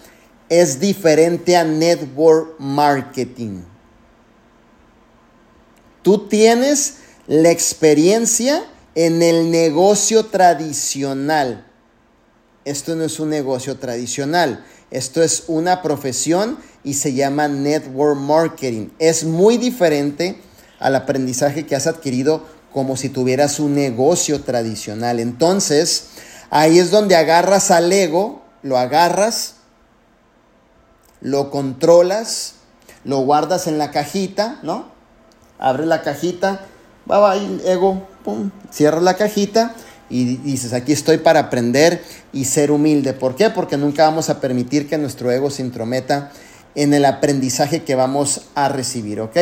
es 0.51 0.79
diferente 0.79 1.57
a 1.57 1.65
network 1.65 2.57
marketing. 2.59 3.63
Tú 6.03 6.29
tienes 6.29 6.97
la 7.27 7.51
experiencia 7.51 8.63
en 8.95 9.23
el 9.23 9.51
negocio 9.51 10.27
tradicional. 10.27 11.67
Esto 12.67 12.95
no 12.95 13.05
es 13.05 13.19
un 13.21 13.31
negocio 13.31 13.79
tradicional, 13.79 14.67
esto 14.95 15.25
es 15.25 15.45
una 15.49 15.83
profesión 15.83 16.57
y 16.85 16.95
se 16.95 17.15
llama 17.15 17.49
network 17.49 18.17
marketing. 18.17 18.91
Es 19.01 19.25
muy 19.25 19.59
diferente 19.59 20.41
al 20.79 20.95
aprendizaje 20.95 21.67
que 21.67 21.75
has 21.75 21.89
adquirido 21.89 22.45
como 22.73 22.97
si 22.97 23.09
tuvieras 23.09 23.59
un 23.59 23.75
negocio 23.75 24.43
tradicional. 24.43 25.19
Entonces, 25.19 26.11
ahí 26.49 26.79
es 26.79 26.93
donde 26.93 27.17
agarras 27.17 27.73
al 27.73 27.93
ego, 27.93 28.43
lo 28.63 28.79
agarras, 28.79 29.57
lo 31.21 31.51
controlas, 31.51 32.55
lo 33.03 33.19
guardas 33.19 33.67
en 33.67 33.79
la 33.79 33.91
cajita, 33.91 34.61
¿no? 34.63 34.93
Abres 35.59 35.89
la 35.89 36.03
cajita, 36.03 36.67
va, 37.11 37.19
va, 37.19 37.37
ego, 37.37 38.07
pum, 38.23 38.53
cierras 38.71 39.03
la 39.03 39.17
cajita 39.17 39.75
y 40.11 40.37
dices, 40.37 40.73
aquí 40.73 40.93
estoy 40.93 41.19
para 41.19 41.41
aprender 41.41 42.03
y 42.33 42.45
ser 42.45 42.71
humilde. 42.71 43.13
¿Por 43.13 43.37
qué? 43.37 43.51
Porque 43.51 43.77
nunca 43.77 44.05
vamos 44.05 44.31
a 44.31 44.41
permitir 44.41 44.89
que 44.89 44.99
nuestro 44.99 45.31
ego 45.31 45.51
se 45.51 45.63
intrometa 45.63 46.31
en 46.75 46.93
el 46.93 47.05
aprendizaje 47.05 47.85
que 47.85 47.95
vamos 47.95 48.43
a 48.55 48.69
recibir, 48.69 49.21
¿ok? 49.21 49.37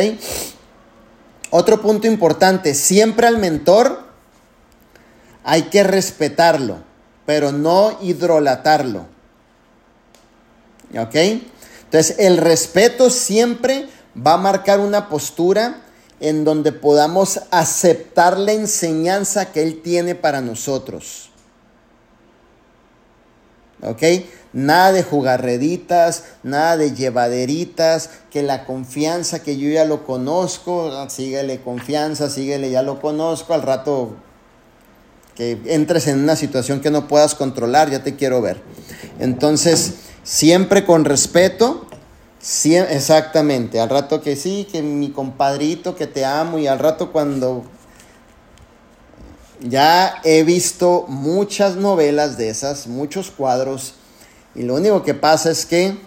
Otro 1.49 1.81
punto 1.81 2.07
importante, 2.07 2.73
siempre 2.73 3.27
al 3.27 3.37
mentor 3.37 4.03
hay 5.43 5.63
que 5.63 5.83
respetarlo, 5.83 6.77
pero 7.25 7.51
no 7.51 7.97
hidrolatarlo. 8.01 9.05
¿Ok? 10.97 11.15
Entonces, 11.15 12.15
el 12.17 12.37
respeto 12.37 13.09
siempre 13.09 13.87
va 14.15 14.33
a 14.33 14.37
marcar 14.37 14.79
una 14.79 15.09
postura 15.09 15.82
en 16.23 16.45
donde 16.45 16.71
podamos 16.71 17.41
aceptar 17.51 18.39
la 18.39 18.53
enseñanza 18.53 19.51
que 19.51 19.61
Él 19.61 19.81
tiene 19.81 20.15
para 20.15 20.39
nosotros. 20.39 21.29
¿Ok? 23.81 24.01
Nada 24.53 24.93
de 24.93 25.03
jugarreditas, 25.03 26.23
nada 26.41 26.77
de 26.77 26.95
llevaderitas, 26.95 28.09
que 28.31 28.41
la 28.41 28.65
confianza 28.65 29.43
que 29.43 29.57
yo 29.57 29.67
ya 29.67 29.83
lo 29.83 30.05
conozco, 30.05 31.09
síguele 31.09 31.59
confianza, 31.59 32.29
síguele, 32.29 32.71
ya 32.71 32.83
lo 32.83 33.01
conozco, 33.01 33.53
al 33.53 33.63
rato 33.63 34.15
que 35.35 35.59
entres 35.65 36.07
en 36.07 36.19
una 36.19 36.37
situación 36.37 36.79
que 36.79 36.89
no 36.89 37.09
puedas 37.09 37.35
controlar, 37.35 37.91
ya 37.91 38.01
te 38.01 38.15
quiero 38.15 38.41
ver. 38.41 38.61
Entonces, 39.19 39.95
siempre 40.23 40.85
con 40.85 41.03
respeto, 41.03 41.82
Sí, 42.43 42.75
exactamente, 42.75 43.79
al 43.79 43.89
rato 43.89 44.19
que 44.19 44.35
sí, 44.35 44.67
que 44.69 44.81
mi 44.81 45.11
compadrito, 45.11 45.95
que 45.95 46.07
te 46.07 46.25
amo, 46.25 46.59
y 46.59 46.67
al 46.67 46.77
rato 46.77 47.13
cuando 47.13 47.63
ya 49.61 50.19
he 50.25 50.43
visto 50.43 51.05
muchas 51.07 51.77
novelas 51.77 52.37
de 52.37 52.49
esas, 52.49 52.87
muchos 52.87 53.31
cuadros, 53.31 53.93
y 54.55 54.63
lo 54.63 54.75
único 54.75 55.03
que 55.03 55.13
pasa 55.13 55.51
es 55.51 55.65
que 55.65 55.97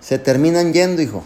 se 0.00 0.18
terminan 0.18 0.72
yendo, 0.72 1.00
hijo. 1.00 1.22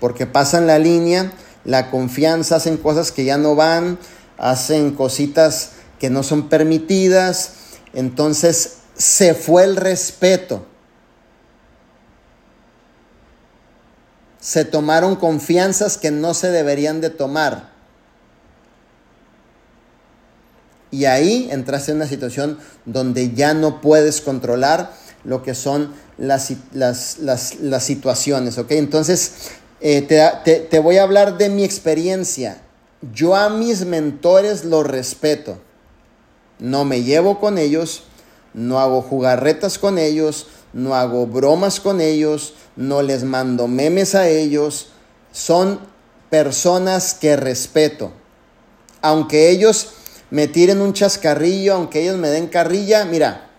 Porque 0.00 0.26
pasan 0.26 0.66
la 0.66 0.78
línea, 0.78 1.32
la 1.64 1.90
confianza, 1.90 2.56
hacen 2.56 2.76
cosas 2.76 3.10
que 3.10 3.24
ya 3.24 3.38
no 3.38 3.54
van, 3.54 3.98
hacen 4.36 4.90
cositas 4.90 5.70
que 5.98 6.10
no 6.10 6.24
son 6.24 6.50
permitidas, 6.50 7.54
entonces 7.94 8.80
se 8.98 9.32
fue 9.32 9.64
el 9.64 9.76
respeto. 9.76 10.66
Se 14.44 14.66
tomaron 14.66 15.16
confianzas 15.16 15.96
que 15.96 16.10
no 16.10 16.34
se 16.34 16.50
deberían 16.50 17.00
de 17.00 17.08
tomar. 17.08 17.72
Y 20.90 21.06
ahí 21.06 21.48
entraste 21.50 21.92
en 21.92 21.96
una 21.96 22.06
situación 22.06 22.58
donde 22.84 23.32
ya 23.32 23.54
no 23.54 23.80
puedes 23.80 24.20
controlar 24.20 24.92
lo 25.24 25.42
que 25.42 25.54
son 25.54 25.94
las, 26.18 26.52
las, 26.74 27.82
situaciones, 27.82 28.58
¿ok? 28.58 28.72
Entonces, 28.72 29.32
eh, 29.80 30.02
te, 30.02 30.60
te 30.60 30.78
voy 30.78 30.98
a 30.98 31.04
hablar 31.04 31.38
de 31.38 31.48
mi 31.48 31.64
experiencia. 31.64 32.60
Yo 33.14 33.36
a 33.36 33.48
mis 33.48 33.86
mentores 33.86 34.66
los 34.66 34.86
respeto. 34.86 35.58
No 36.58 36.84
me 36.84 37.02
llevo 37.02 37.40
con 37.40 37.56
ellos, 37.56 38.02
no 38.52 38.78
hago 38.78 39.00
jugarretas 39.00 39.78
con 39.78 39.98
ellos, 39.98 40.48
no 40.74 40.94
hago 40.96 41.26
bromas 41.26 41.80
con 41.80 42.00
ellos, 42.00 42.54
no 42.76 43.00
les 43.00 43.24
mando 43.24 43.68
memes 43.68 44.14
a 44.14 44.28
ellos. 44.28 44.88
Son 45.32 45.78
personas 46.28 47.14
que 47.14 47.36
respeto. 47.36 48.12
Aunque 49.00 49.50
ellos 49.50 49.90
me 50.30 50.48
tiren 50.48 50.80
un 50.80 50.92
chascarrillo, 50.92 51.74
aunque 51.74 52.02
ellos 52.02 52.18
me 52.18 52.28
den 52.28 52.48
carrilla, 52.48 53.04
mira, 53.04 53.50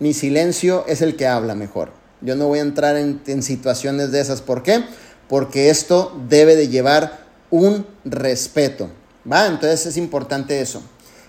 mi 0.00 0.14
silencio 0.14 0.84
es 0.88 1.00
el 1.00 1.14
que 1.14 1.28
habla 1.28 1.54
mejor. 1.54 1.92
Yo 2.22 2.34
no 2.34 2.48
voy 2.48 2.58
a 2.58 2.62
entrar 2.62 2.96
en, 2.96 3.42
situaciones 3.42 4.10
de 4.10 4.20
esas. 4.20 4.42
¿Por 4.42 4.62
qué? 4.62 4.84
Porque 5.28 5.70
esto 5.70 6.12
debe 6.28 6.56
de 6.56 6.68
llevar 6.68 7.20
un 7.50 7.86
respeto. 8.04 8.90
¿Va? 9.30 9.46
Entonces 9.46 9.86
es 9.86 9.96
importante 9.96 10.60
eso. 10.60 10.82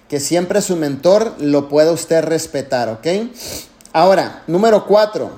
Que 0.09 0.19
siempre 0.19 0.61
su 0.61 0.75
mentor 0.75 1.35
lo 1.39 1.69
pueda 1.69 1.91
usted 1.91 2.23
respetar, 2.23 2.89
¿ok? 2.89 3.07
Ahora, 3.93 4.43
número 4.47 4.85
cuatro. 4.85 5.31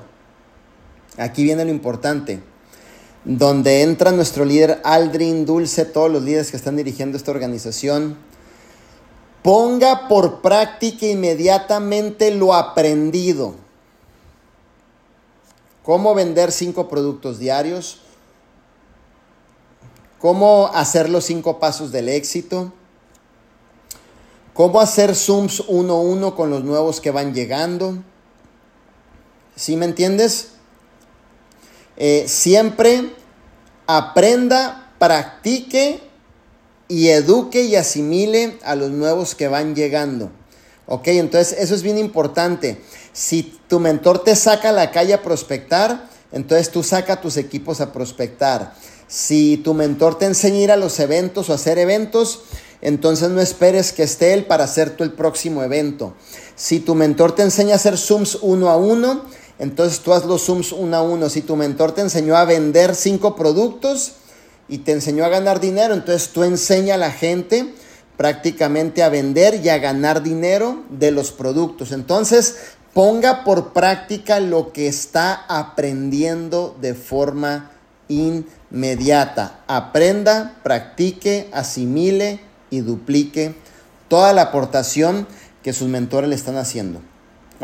Aquí 1.16 1.42
viene 1.42 1.64
lo 1.64 1.70
importante 1.70 2.42
donde 3.24 3.82
entra 3.82 4.12
nuestro 4.12 4.44
líder 4.44 4.80
Aldrin 4.84 5.46
Dulce, 5.46 5.84
todos 5.86 6.10
los 6.10 6.22
líderes 6.22 6.50
que 6.50 6.56
están 6.56 6.76
dirigiendo 6.76 7.16
esta 7.16 7.30
organización. 7.30 8.16
Ponga 9.42 10.08
por 10.08 10.40
práctica 10.42 11.06
inmediatamente 11.06 12.30
lo 12.30 12.54
aprendido. 12.54 13.54
Cómo 15.82 16.14
vender 16.14 16.52
cinco 16.52 16.88
productos 16.88 17.38
diarios. 17.38 18.00
Cómo 20.18 20.70
hacer 20.72 21.10
los 21.10 21.24
cinco 21.24 21.58
pasos 21.58 21.92
del 21.92 22.08
éxito. 22.08 22.72
Cómo 24.54 24.80
hacer 24.80 25.14
Zooms 25.14 25.60
uno 25.66 25.94
a 25.94 26.00
uno 26.00 26.34
con 26.36 26.48
los 26.48 26.64
nuevos 26.64 27.00
que 27.00 27.10
van 27.10 27.34
llegando. 27.34 27.98
¿Sí 29.56 29.76
me 29.76 29.86
entiendes? 29.86 30.48
Eh, 31.96 32.24
siempre 32.26 33.12
aprenda, 33.86 34.92
practique 34.98 36.00
y 36.88 37.08
eduque 37.08 37.62
y 37.62 37.76
asimile 37.76 38.58
a 38.64 38.74
los 38.74 38.90
nuevos 38.90 39.34
que 39.34 39.48
van 39.48 39.74
llegando. 39.74 40.30
Ok, 40.86 41.08
entonces 41.08 41.56
eso 41.58 41.74
es 41.74 41.82
bien 41.82 41.98
importante. 41.98 42.80
Si 43.12 43.58
tu 43.68 43.78
mentor 43.78 44.22
te 44.24 44.36
saca 44.36 44.70
a 44.70 44.72
la 44.72 44.90
calle 44.90 45.14
a 45.14 45.22
prospectar, 45.22 46.08
entonces 46.32 46.70
tú 46.70 46.82
saca 46.82 47.14
a 47.14 47.20
tus 47.20 47.36
equipos 47.36 47.80
a 47.80 47.92
prospectar. 47.92 48.74
Si 49.06 49.58
tu 49.58 49.72
mentor 49.72 50.18
te 50.18 50.26
enseña 50.26 50.56
a 50.56 50.62
ir 50.62 50.72
a 50.72 50.76
los 50.76 50.98
eventos 50.98 51.48
o 51.48 51.52
a 51.52 51.54
hacer 51.54 51.78
eventos, 51.78 52.42
entonces 52.80 53.30
no 53.30 53.40
esperes 53.40 53.92
que 53.92 54.02
esté 54.02 54.34
él 54.34 54.44
para 54.44 54.64
hacer 54.64 54.90
tú 54.90 55.04
el 55.04 55.12
próximo 55.12 55.62
evento. 55.62 56.14
Si 56.56 56.80
tu 56.80 56.94
mentor 56.94 57.34
te 57.34 57.42
enseña 57.42 57.74
a 57.74 57.76
hacer 57.76 57.96
Zooms 57.96 58.38
uno 58.42 58.68
a 58.68 58.76
uno, 58.76 59.24
entonces 59.58 60.00
tú 60.00 60.12
haz 60.12 60.24
los 60.24 60.46
Zooms 60.46 60.72
uno 60.72 60.96
a 60.96 61.02
uno. 61.02 61.28
Si 61.28 61.42
tu 61.42 61.56
mentor 61.56 61.92
te 61.92 62.00
enseñó 62.00 62.36
a 62.36 62.44
vender 62.44 62.94
cinco 62.94 63.36
productos 63.36 64.12
y 64.68 64.78
te 64.78 64.92
enseñó 64.92 65.24
a 65.24 65.28
ganar 65.28 65.60
dinero, 65.60 65.94
entonces 65.94 66.30
tú 66.30 66.42
enseña 66.42 66.94
a 66.94 66.98
la 66.98 67.10
gente 67.10 67.74
prácticamente 68.16 69.02
a 69.02 69.08
vender 69.08 69.60
y 69.64 69.68
a 69.68 69.78
ganar 69.78 70.22
dinero 70.22 70.82
de 70.90 71.10
los 71.10 71.32
productos. 71.32 71.92
Entonces, 71.92 72.56
ponga 72.92 73.44
por 73.44 73.72
práctica 73.72 74.40
lo 74.40 74.72
que 74.72 74.86
está 74.86 75.44
aprendiendo 75.48 76.76
de 76.80 76.94
forma 76.94 77.70
inmediata. 78.08 79.60
Aprenda, 79.66 80.56
practique, 80.62 81.48
asimile 81.52 82.40
y 82.70 82.80
duplique 82.80 83.54
toda 84.08 84.32
la 84.32 84.42
aportación 84.42 85.26
que 85.62 85.72
sus 85.72 85.88
mentores 85.88 86.28
le 86.28 86.36
están 86.36 86.56
haciendo. 86.56 87.00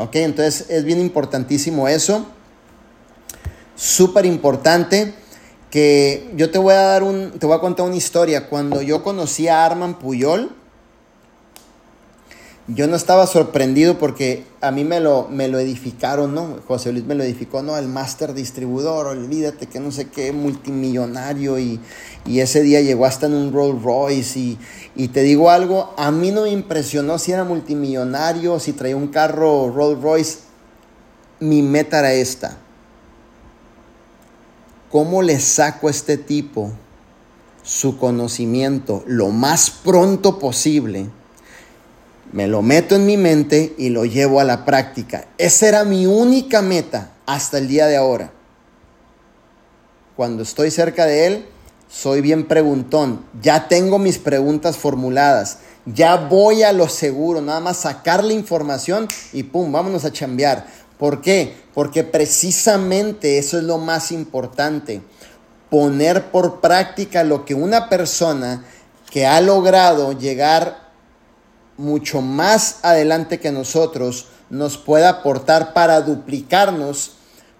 ¿Ok? 0.00 0.16
Entonces 0.16 0.70
es 0.70 0.84
bien 0.84 0.98
importantísimo 0.98 1.86
eso. 1.86 2.26
Súper 3.76 4.24
importante 4.24 5.14
que 5.70 6.30
yo 6.36 6.50
te 6.50 6.58
voy 6.58 6.72
a 6.72 6.80
dar 6.80 7.02
un, 7.02 7.32
te 7.38 7.44
voy 7.44 7.54
a 7.54 7.60
contar 7.60 7.84
una 7.84 7.96
historia. 7.96 8.48
Cuando 8.48 8.80
yo 8.80 9.02
conocí 9.02 9.46
a 9.48 9.66
Arman 9.66 9.98
Puyol, 9.98 10.56
yo 12.74 12.86
no 12.86 12.94
estaba 12.94 13.26
sorprendido 13.26 13.98
porque 13.98 14.44
a 14.60 14.70
mí 14.70 14.84
me 14.84 15.00
lo, 15.00 15.26
me 15.28 15.48
lo 15.48 15.58
edificaron, 15.58 16.34
¿no? 16.34 16.58
José 16.68 16.92
Luis 16.92 17.04
me 17.04 17.14
lo 17.14 17.24
edificó, 17.24 17.62
¿no? 17.62 17.76
El 17.76 17.88
máster 17.88 18.32
distribuidor, 18.32 19.06
olvídate 19.06 19.66
que 19.66 19.80
no 19.80 19.90
sé 19.90 20.08
qué, 20.08 20.32
multimillonario 20.32 21.58
y, 21.58 21.80
ese 22.26 22.62
día 22.62 22.80
llegó 22.80 23.06
hasta 23.06 23.26
en 23.26 23.34
un 23.34 23.52
Rolls 23.52 23.82
Royce 23.82 24.38
y, 24.38 24.58
y, 24.94 25.08
te 25.08 25.22
digo 25.22 25.50
algo, 25.50 25.94
a 25.96 26.10
mí 26.10 26.30
no 26.30 26.42
me 26.42 26.50
impresionó 26.50 27.18
si 27.18 27.32
era 27.32 27.44
multimillonario, 27.44 28.60
si 28.60 28.72
traía 28.72 28.96
un 28.96 29.08
carro 29.08 29.72
Rolls 29.74 30.00
Royce, 30.00 30.38
mi 31.40 31.62
meta 31.62 31.98
era 31.98 32.12
esta. 32.12 32.58
¿Cómo 34.90 35.22
le 35.22 35.40
saco 35.40 35.88
a 35.88 35.90
este 35.90 36.18
tipo 36.18 36.70
su 37.62 37.98
conocimiento 37.98 39.02
lo 39.06 39.28
más 39.28 39.70
pronto 39.70 40.38
posible? 40.38 41.08
Me 42.32 42.46
lo 42.46 42.62
meto 42.62 42.94
en 42.94 43.06
mi 43.06 43.16
mente 43.16 43.74
y 43.76 43.88
lo 43.88 44.04
llevo 44.04 44.40
a 44.40 44.44
la 44.44 44.64
práctica. 44.64 45.26
Esa 45.38 45.68
era 45.68 45.84
mi 45.84 46.06
única 46.06 46.62
meta 46.62 47.10
hasta 47.26 47.58
el 47.58 47.68
día 47.68 47.86
de 47.86 47.96
ahora. 47.96 48.32
Cuando 50.16 50.42
estoy 50.42 50.70
cerca 50.70 51.06
de 51.06 51.26
él, 51.26 51.46
soy 51.88 52.20
bien 52.20 52.46
preguntón. 52.46 53.24
Ya 53.42 53.68
tengo 53.68 53.98
mis 53.98 54.18
preguntas 54.18 54.76
formuladas. 54.76 55.58
Ya 55.86 56.16
voy 56.16 56.62
a 56.62 56.72
lo 56.72 56.88
seguro, 56.88 57.40
nada 57.40 57.60
más 57.60 57.78
sacar 57.78 58.22
la 58.22 58.32
información 58.32 59.08
y 59.32 59.44
pum, 59.44 59.72
vámonos 59.72 60.04
a 60.04 60.12
chambear. 60.12 60.66
¿Por 60.98 61.22
qué? 61.22 61.54
Porque 61.74 62.04
precisamente 62.04 63.38
eso 63.38 63.58
es 63.58 63.64
lo 63.64 63.78
más 63.78 64.12
importante. 64.12 65.00
Poner 65.70 66.30
por 66.30 66.60
práctica 66.60 67.24
lo 67.24 67.44
que 67.44 67.54
una 67.54 67.88
persona 67.88 68.64
que 69.10 69.26
ha 69.26 69.40
logrado 69.40 70.12
llegar 70.12 70.89
mucho 71.80 72.20
más 72.20 72.80
adelante 72.82 73.40
que 73.40 73.50
nosotros 73.50 74.26
nos 74.50 74.76
pueda 74.76 75.08
aportar 75.08 75.72
para 75.72 76.00
duplicarnos, 76.02 77.12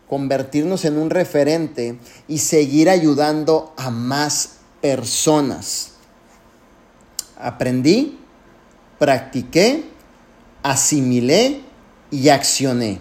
convertirnos 0.09 0.85
en 0.85 0.98
un 0.98 1.11
referente 1.11 1.98
y 2.28 2.38
seguir 2.38 2.90
ayudando 2.90 3.72
a 3.76 3.90
más 3.90 4.59
personas. 4.80 5.92
Aprendí, 7.38 8.18
practiqué, 8.98 9.88
asimilé 10.62 11.62
y 12.11 12.28
accioné. 12.28 13.00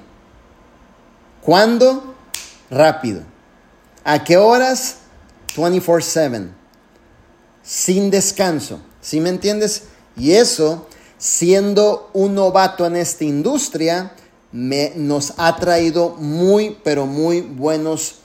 ¿Cuándo? 1.41 2.15
Rápido. 2.69 3.23
¿A 4.03 4.23
qué 4.23 4.37
horas? 4.37 4.97
24/7. 5.55 6.51
Sin 7.63 8.09
descanso. 8.09 8.79
¿Sí 9.01 9.19
me 9.19 9.29
entiendes? 9.29 9.83
Y 10.15 10.33
eso 10.33 10.87
siendo 11.19 12.09
un 12.13 12.33
novato 12.33 12.85
en 12.85 12.95
esta 12.95 13.25
industria, 13.25 14.13
me, 14.51 14.93
nos 14.95 15.33
ha 15.37 15.55
traído 15.57 16.15
muy, 16.17 16.77
pero 16.83 17.05
muy 17.05 17.41
buenos 17.41 18.15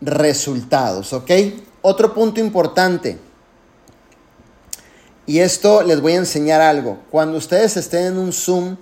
resultados, 0.00 1.12
¿ok? 1.12 1.30
Otro 1.82 2.14
punto 2.14 2.38
importante, 2.38 3.18
y 5.26 5.38
esto 5.38 5.82
les 5.82 6.00
voy 6.00 6.12
a 6.12 6.18
enseñar 6.18 6.60
algo, 6.60 6.98
cuando 7.10 7.38
ustedes 7.38 7.76
estén 7.76 8.04
en 8.04 8.18
un 8.18 8.32
Zoom 8.32 8.76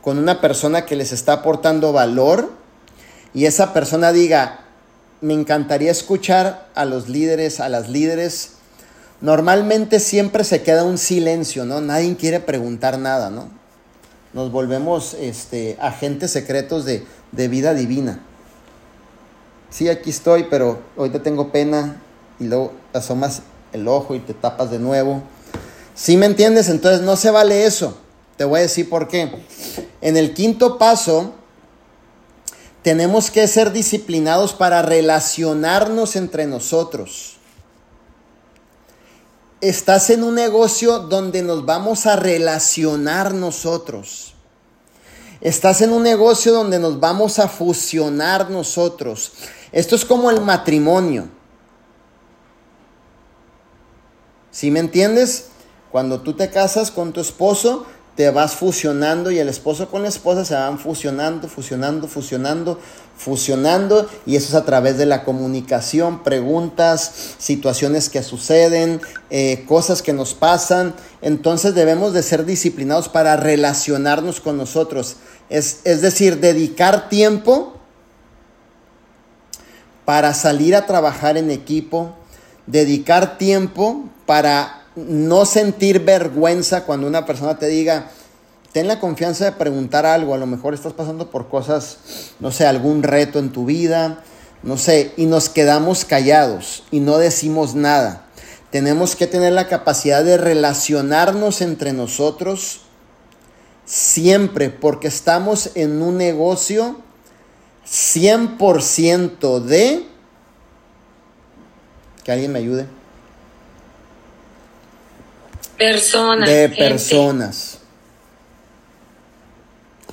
con 0.00 0.18
una 0.18 0.40
persona 0.40 0.86
que 0.86 0.96
les 0.96 1.12
está 1.12 1.34
aportando 1.34 1.92
valor, 1.92 2.52
y 3.34 3.44
esa 3.44 3.72
persona 3.74 4.12
diga, 4.12 4.60
me 5.20 5.34
encantaría 5.34 5.90
escuchar 5.90 6.68
a 6.74 6.84
los 6.84 7.08
líderes, 7.08 7.60
a 7.60 7.68
las 7.68 7.88
líderes, 7.88 8.53
normalmente 9.24 10.00
siempre 10.00 10.44
se 10.44 10.62
queda 10.62 10.84
un 10.84 10.98
silencio, 10.98 11.64
¿no? 11.64 11.80
Nadie 11.80 12.14
quiere 12.14 12.40
preguntar 12.40 12.98
nada, 12.98 13.30
¿no? 13.30 13.48
Nos 14.34 14.52
volvemos 14.52 15.14
este, 15.14 15.78
agentes 15.80 16.30
secretos 16.30 16.84
de, 16.84 17.06
de 17.32 17.48
vida 17.48 17.72
divina. 17.72 18.20
Sí, 19.70 19.88
aquí 19.88 20.10
estoy, 20.10 20.48
pero 20.50 20.78
ahorita 20.98 21.22
tengo 21.22 21.50
pena 21.50 22.02
y 22.38 22.44
luego 22.44 22.74
asomas 22.92 23.40
el 23.72 23.88
ojo 23.88 24.14
y 24.14 24.18
te 24.18 24.34
tapas 24.34 24.70
de 24.70 24.78
nuevo. 24.78 25.22
¿Sí 25.94 26.18
me 26.18 26.26
entiendes? 26.26 26.68
Entonces 26.68 27.00
no 27.00 27.16
se 27.16 27.30
vale 27.30 27.64
eso. 27.64 27.96
Te 28.36 28.44
voy 28.44 28.58
a 28.58 28.62
decir 28.64 28.90
por 28.90 29.08
qué. 29.08 29.30
En 30.02 30.18
el 30.18 30.34
quinto 30.34 30.76
paso, 30.76 31.32
tenemos 32.82 33.30
que 33.30 33.48
ser 33.48 33.72
disciplinados 33.72 34.52
para 34.52 34.82
relacionarnos 34.82 36.14
entre 36.14 36.44
nosotros. 36.46 37.33
Estás 39.64 40.10
en 40.10 40.22
un 40.24 40.34
negocio 40.34 40.98
donde 40.98 41.42
nos 41.42 41.64
vamos 41.64 42.04
a 42.04 42.16
relacionar 42.16 43.32
nosotros. 43.32 44.34
Estás 45.40 45.80
en 45.80 45.90
un 45.90 46.02
negocio 46.02 46.52
donde 46.52 46.78
nos 46.78 47.00
vamos 47.00 47.38
a 47.38 47.48
fusionar 47.48 48.50
nosotros. 48.50 49.32
Esto 49.72 49.96
es 49.96 50.04
como 50.04 50.30
el 50.30 50.42
matrimonio. 50.42 51.30
¿Sí 54.50 54.70
me 54.70 54.80
entiendes? 54.80 55.46
Cuando 55.90 56.20
tú 56.20 56.34
te 56.34 56.50
casas 56.50 56.90
con 56.90 57.14
tu 57.14 57.22
esposo, 57.22 57.86
te 58.16 58.30
vas 58.30 58.54
fusionando 58.54 59.30
y 59.30 59.38
el 59.38 59.48
esposo 59.48 59.88
con 59.88 60.02
la 60.02 60.08
esposa 60.08 60.44
se 60.44 60.54
van 60.54 60.78
fusionando, 60.78 61.48
fusionando, 61.48 62.06
fusionando, 62.06 62.78
fusionando 63.16 64.08
y 64.24 64.36
eso 64.36 64.48
es 64.48 64.54
a 64.54 64.64
través 64.64 64.98
de 64.98 65.06
la 65.06 65.24
comunicación, 65.24 66.22
preguntas, 66.22 67.34
situaciones 67.38 68.08
que 68.08 68.22
suceden, 68.22 69.00
eh, 69.30 69.64
cosas 69.66 70.00
que 70.00 70.12
nos 70.12 70.34
pasan. 70.34 70.94
Entonces 71.22 71.74
debemos 71.74 72.12
de 72.12 72.22
ser 72.22 72.44
disciplinados 72.44 73.08
para 73.08 73.36
relacionarnos 73.36 74.40
con 74.40 74.56
nosotros. 74.56 75.16
Es, 75.48 75.80
es 75.84 76.00
decir, 76.00 76.38
dedicar 76.38 77.08
tiempo 77.08 77.74
para 80.04 80.34
salir 80.34 80.76
a 80.76 80.86
trabajar 80.86 81.36
en 81.36 81.50
equipo, 81.50 82.14
dedicar 82.66 83.38
tiempo 83.38 84.04
para 84.26 84.83
no 84.96 85.44
sentir 85.44 86.04
vergüenza 86.04 86.84
cuando 86.84 87.06
una 87.06 87.26
persona 87.26 87.58
te 87.58 87.66
diga, 87.66 88.10
ten 88.72 88.88
la 88.88 89.00
confianza 89.00 89.44
de 89.44 89.52
preguntar 89.52 90.06
algo, 90.06 90.34
a 90.34 90.38
lo 90.38 90.46
mejor 90.46 90.74
estás 90.74 90.92
pasando 90.92 91.30
por 91.30 91.48
cosas, 91.48 91.98
no 92.40 92.50
sé, 92.50 92.66
algún 92.66 93.02
reto 93.02 93.38
en 93.38 93.50
tu 93.50 93.64
vida, 93.64 94.22
no 94.62 94.76
sé, 94.78 95.12
y 95.16 95.26
nos 95.26 95.48
quedamos 95.48 96.04
callados 96.04 96.84
y 96.90 97.00
no 97.00 97.18
decimos 97.18 97.74
nada. 97.74 98.26
Tenemos 98.70 99.14
que 99.14 99.26
tener 99.26 99.52
la 99.52 99.68
capacidad 99.68 100.24
de 100.24 100.36
relacionarnos 100.36 101.60
entre 101.60 101.92
nosotros 101.92 102.80
siempre, 103.84 104.70
porque 104.70 105.08
estamos 105.08 105.70
en 105.74 106.02
un 106.02 106.16
negocio 106.16 106.96
100% 107.86 109.60
de... 109.60 110.06
Que 112.24 112.32
alguien 112.32 112.52
me 112.52 112.58
ayude. 112.58 112.86
Personas. 115.78 116.48
De 116.48 116.68
personas. 116.68 117.78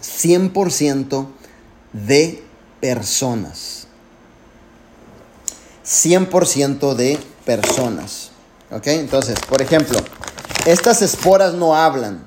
100% 0.01 1.27
de 1.93 2.43
personas. 2.79 3.87
100% 5.85 6.95
de 6.95 7.19
personas. 7.45 8.31
¿Ok? 8.71 8.87
Entonces, 8.87 9.39
por 9.47 9.61
ejemplo, 9.61 9.99
estas 10.65 11.01
esporas 11.01 11.53
no 11.53 11.75
hablan. 11.75 12.25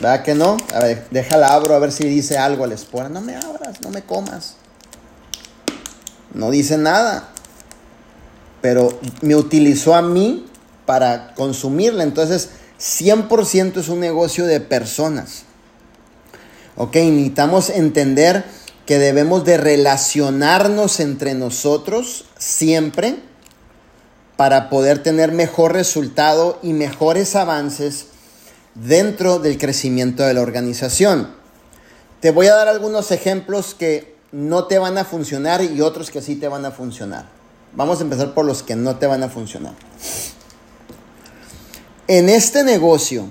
¿Verdad 0.00 0.22
que 0.22 0.34
no? 0.34 0.56
A 0.74 0.80
ver, 0.80 1.06
déjala 1.10 1.54
abro 1.54 1.74
a 1.74 1.78
ver 1.78 1.92
si 1.92 2.04
dice 2.04 2.36
algo 2.36 2.66
la 2.66 2.74
espora. 2.74 3.08
No 3.08 3.20
me 3.20 3.36
abras, 3.36 3.80
no 3.82 3.90
me 3.90 4.02
comas. 4.02 4.56
No 6.34 6.50
dice 6.50 6.76
nada 6.78 7.31
pero 8.62 8.98
me 9.20 9.36
utilizó 9.36 9.94
a 9.94 10.00
mí 10.00 10.46
para 10.86 11.34
consumirla. 11.34 12.04
Entonces, 12.04 12.50
100% 12.80 13.76
es 13.76 13.88
un 13.88 14.00
negocio 14.00 14.46
de 14.46 14.60
personas. 14.60 15.44
Ok, 16.76 16.94
necesitamos 16.94 17.68
entender 17.68 18.44
que 18.86 18.98
debemos 18.98 19.44
de 19.44 19.58
relacionarnos 19.58 21.00
entre 21.00 21.34
nosotros 21.34 22.24
siempre 22.38 23.16
para 24.36 24.70
poder 24.70 25.02
tener 25.02 25.32
mejor 25.32 25.74
resultado 25.74 26.58
y 26.62 26.72
mejores 26.72 27.36
avances 27.36 28.06
dentro 28.74 29.38
del 29.38 29.58
crecimiento 29.58 30.22
de 30.22 30.34
la 30.34 30.40
organización. 30.40 31.28
Te 32.20 32.30
voy 32.30 32.46
a 32.46 32.54
dar 32.54 32.68
algunos 32.68 33.10
ejemplos 33.10 33.74
que 33.74 34.16
no 34.32 34.64
te 34.64 34.78
van 34.78 34.96
a 34.96 35.04
funcionar 35.04 35.62
y 35.62 35.80
otros 35.80 36.10
que 36.10 36.22
sí 36.22 36.36
te 36.36 36.48
van 36.48 36.64
a 36.64 36.70
funcionar. 36.70 37.41
Vamos 37.74 38.00
a 38.00 38.02
empezar 38.02 38.34
por 38.34 38.44
los 38.44 38.62
que 38.62 38.76
no 38.76 38.96
te 38.96 39.06
van 39.06 39.22
a 39.22 39.30
funcionar. 39.30 39.74
En 42.06 42.28
este 42.28 42.64
negocio, 42.64 43.28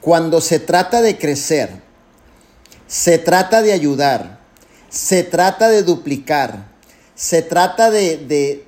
cuando 0.00 0.40
se 0.40 0.60
trata 0.60 1.02
de 1.02 1.18
crecer, 1.18 1.82
se 2.86 3.18
trata 3.18 3.60
de 3.60 3.72
ayudar, 3.72 4.38
se 4.88 5.24
trata 5.24 5.68
de 5.68 5.82
duplicar, 5.82 6.66
se 7.16 7.42
trata 7.42 7.90
de, 7.90 8.64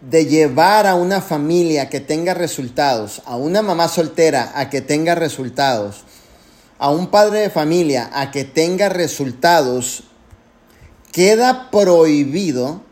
de, 0.00 0.24
llevar 0.26 0.86
a 0.86 0.94
una 0.94 1.22
familia 1.22 1.88
que 1.88 2.00
tenga 2.00 2.34
resultados, 2.34 3.22
a 3.24 3.36
una 3.36 3.62
mamá 3.62 3.88
soltera 3.88 4.52
a 4.54 4.68
que 4.68 4.82
tenga 4.82 5.14
resultados, 5.14 6.04
a 6.78 6.90
un 6.90 7.06
padre 7.06 7.40
de 7.40 7.50
familia 7.50 8.10
a 8.12 8.30
que 8.30 8.44
tenga 8.44 8.88
resultados, 8.88 10.04
queda 11.12 11.70
prohibido 11.70 12.89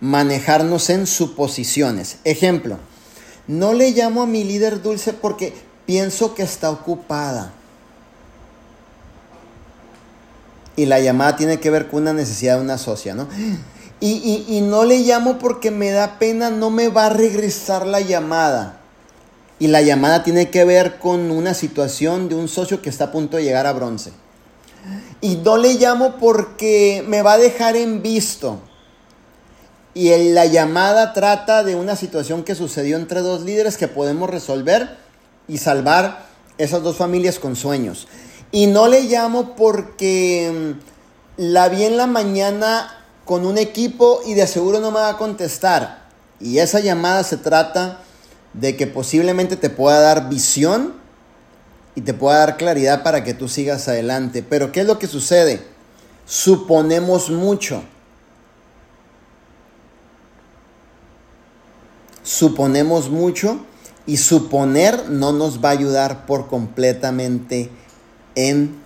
manejarnos 0.00 0.90
en 0.90 1.06
suposiciones. 1.06 2.18
Ejemplo, 2.24 2.78
no 3.46 3.72
le 3.72 3.92
llamo 3.92 4.22
a 4.22 4.26
mi 4.26 4.44
líder 4.44 4.82
dulce 4.82 5.12
porque 5.12 5.54
pienso 5.86 6.34
que 6.34 6.42
está 6.42 6.70
ocupada. 6.70 7.52
Y 10.76 10.86
la 10.86 11.00
llamada 11.00 11.36
tiene 11.36 11.58
que 11.58 11.70
ver 11.70 11.88
con 11.88 12.02
una 12.02 12.12
necesidad 12.12 12.56
de 12.56 12.62
una 12.62 12.78
socia, 12.78 13.14
¿no? 13.14 13.26
Y, 14.00 14.44
y, 14.48 14.60
no 14.60 14.84
le 14.84 15.00
llamo 15.00 15.40
porque 15.40 15.72
me 15.72 15.90
da 15.90 16.20
pena, 16.20 16.50
no 16.50 16.70
me 16.70 16.88
va 16.88 17.06
a 17.06 17.10
regresar 17.10 17.84
la 17.84 18.00
llamada. 18.00 18.78
Y 19.58 19.66
la 19.66 19.82
llamada 19.82 20.22
tiene 20.22 20.50
que 20.50 20.64
ver 20.64 21.00
con 21.00 21.32
una 21.32 21.52
situación 21.52 22.28
de 22.28 22.36
un 22.36 22.46
socio 22.46 22.80
que 22.80 22.90
está 22.90 23.06
a 23.06 23.10
punto 23.10 23.38
de 23.38 23.42
llegar 23.42 23.66
a 23.66 23.72
bronce. 23.72 24.12
Y 25.20 25.36
no 25.36 25.56
le 25.56 25.74
llamo 25.74 26.14
porque 26.20 27.04
me 27.08 27.22
va 27.22 27.32
a 27.32 27.38
dejar 27.38 27.74
en 27.74 28.00
visto. 28.00 28.60
Y 29.94 30.32
la 30.32 30.46
llamada 30.46 31.12
trata 31.12 31.64
de 31.64 31.74
una 31.74 31.96
situación 31.96 32.44
que 32.44 32.54
sucedió 32.54 32.96
entre 32.96 33.20
dos 33.20 33.42
líderes 33.42 33.76
que 33.76 33.88
podemos 33.88 34.30
resolver 34.30 34.96
y 35.48 35.58
salvar 35.58 36.26
esas 36.58 36.82
dos 36.82 36.96
familias 36.96 37.38
con 37.38 37.56
sueños. 37.56 38.06
Y 38.52 38.66
no 38.66 38.88
le 38.88 39.02
llamo 39.02 39.56
porque 39.56 40.74
mm, 40.76 41.42
la 41.42 41.68
vi 41.68 41.84
en 41.84 41.96
la 41.96 42.06
mañana 42.06 42.94
con 43.24 43.44
un 43.44 43.58
equipo 43.58 44.20
y 44.26 44.34
de 44.34 44.46
seguro 44.46 44.80
no 44.80 44.90
me 44.90 45.00
va 45.00 45.10
a 45.10 45.18
contestar. 45.18 46.06
Y 46.40 46.58
esa 46.58 46.80
llamada 46.80 47.24
se 47.24 47.36
trata 47.36 48.00
de 48.52 48.76
que 48.76 48.86
posiblemente 48.86 49.56
te 49.56 49.70
pueda 49.70 50.00
dar 50.00 50.28
visión 50.28 50.94
y 51.94 52.00
te 52.00 52.14
pueda 52.14 52.38
dar 52.38 52.56
claridad 52.56 53.02
para 53.02 53.24
que 53.24 53.34
tú 53.34 53.48
sigas 53.48 53.88
adelante. 53.88 54.42
Pero 54.42 54.72
¿qué 54.72 54.80
es 54.80 54.86
lo 54.86 54.98
que 54.98 55.06
sucede? 55.06 55.62
Suponemos 56.26 57.30
mucho. 57.30 57.82
Suponemos 62.28 63.08
mucho 63.08 63.58
y 64.06 64.18
suponer 64.18 65.08
no 65.08 65.32
nos 65.32 65.64
va 65.64 65.70
a 65.70 65.72
ayudar 65.72 66.26
por 66.26 66.46
completamente 66.46 67.70
en 68.34 68.76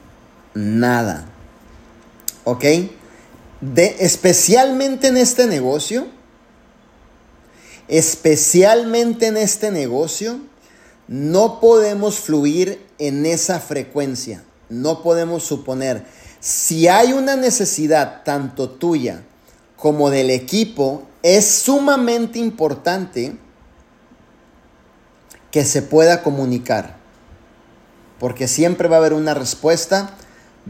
nada. 0.55 1.26
¿Ok? 2.45 2.64
De, 3.61 3.97
especialmente 3.99 5.09
en 5.09 5.16
este 5.16 5.49
negocio, 5.49 6.07
especialmente 7.88 9.26
en 9.26 9.36
este 9.36 9.72
negocio, 9.72 10.38
no 11.09 11.59
podemos 11.59 12.20
fluir 12.20 12.80
en 12.99 13.26
esa 13.26 13.59
frecuencia. 13.59 14.45
No 14.68 15.03
podemos 15.03 15.43
suponer. 15.43 16.05
Si 16.38 16.86
hay 16.86 17.12
una 17.12 17.34
necesidad 17.34 18.22
tanto 18.22 18.70
tuya 18.70 19.24
como 19.76 20.11
del 20.11 20.30
equipo 20.30 21.09
es 21.23 21.49
sumamente 21.49 22.39
importante 22.39 23.37
que 25.51 25.64
se 25.64 25.83
pueda 25.83 26.23
comunicar. 26.23 27.01
porque 28.18 28.47
siempre 28.47 28.87
va 28.87 28.97
a 28.97 28.99
haber 29.01 29.14
una 29.14 29.35
respuesta, 29.35 30.11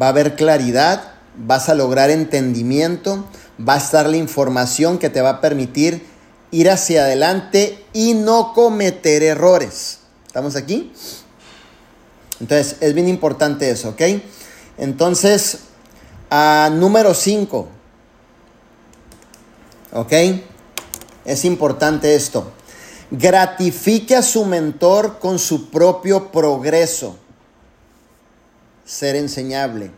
va 0.00 0.07
a 0.07 0.09
haber 0.09 0.36
claridad, 0.36 1.12
vas 1.36 1.68
a 1.68 1.74
lograr 1.74 2.09
entendimiento, 2.09 3.26
va 3.61 3.74
a 3.74 3.76
estar 3.76 4.09
la 4.09 4.16
información 4.16 4.96
que 4.96 5.11
te 5.11 5.20
va 5.20 5.28
a 5.28 5.40
permitir 5.42 6.07
ir 6.50 6.70
hacia 6.70 7.05
adelante 7.05 7.84
y 7.92 8.14
no 8.14 8.55
cometer 8.55 9.22
errores. 9.22 9.98
¿Estamos 10.26 10.57
aquí? 10.57 10.92
Entonces, 12.40 12.76
es 12.80 12.94
bien 12.94 13.09
importante 13.09 13.70
eso, 13.70 13.90
¿ok? 13.90 14.00
Entonces, 14.78 15.59
a 16.30 16.70
número 16.72 17.12
5, 17.12 17.68
¿ok? 19.93 20.12
Es 21.24 21.45
importante 21.45 22.14
esto. 22.14 22.53
Gratifique 23.11 24.16
a 24.16 24.22
su 24.22 24.45
mentor 24.45 25.18
con 25.18 25.38
su 25.38 25.70
propio 25.70 26.32
progreso. 26.32 27.16
Ser 28.84 29.16
enseñable, 29.16 29.90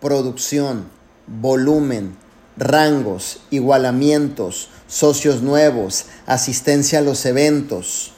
producción, 0.00 0.88
volumen, 1.26 2.16
rangos, 2.56 3.40
igualamientos, 3.50 4.68
socios 4.86 5.42
nuevos, 5.42 6.06
asistencia 6.26 6.98
a 6.98 7.02
los 7.02 7.24
eventos. 7.24 8.12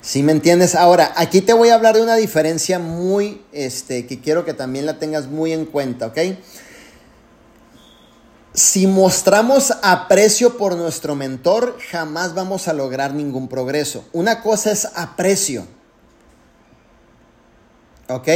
¿Sí 0.00 0.22
me 0.22 0.32
entiendes? 0.32 0.74
Ahora, 0.74 1.12
aquí 1.16 1.42
te 1.42 1.52
voy 1.52 1.68
a 1.68 1.74
hablar 1.74 1.96
de 1.96 2.02
una 2.02 2.16
diferencia 2.16 2.78
muy, 2.78 3.42
este, 3.52 4.06
que 4.06 4.20
quiero 4.20 4.44
que 4.44 4.54
también 4.54 4.86
la 4.86 4.98
tengas 4.98 5.26
muy 5.26 5.52
en 5.52 5.66
cuenta, 5.66 6.06
¿ok? 6.06 6.18
Si 8.58 8.88
mostramos 8.88 9.72
aprecio 9.82 10.56
por 10.56 10.74
nuestro 10.74 11.14
mentor, 11.14 11.78
jamás 11.92 12.34
vamos 12.34 12.66
a 12.66 12.72
lograr 12.72 13.14
ningún 13.14 13.46
progreso. 13.46 14.04
Una 14.12 14.42
cosa 14.42 14.72
es 14.72 14.84
aprecio, 14.96 15.64
¿ok? 18.08 18.28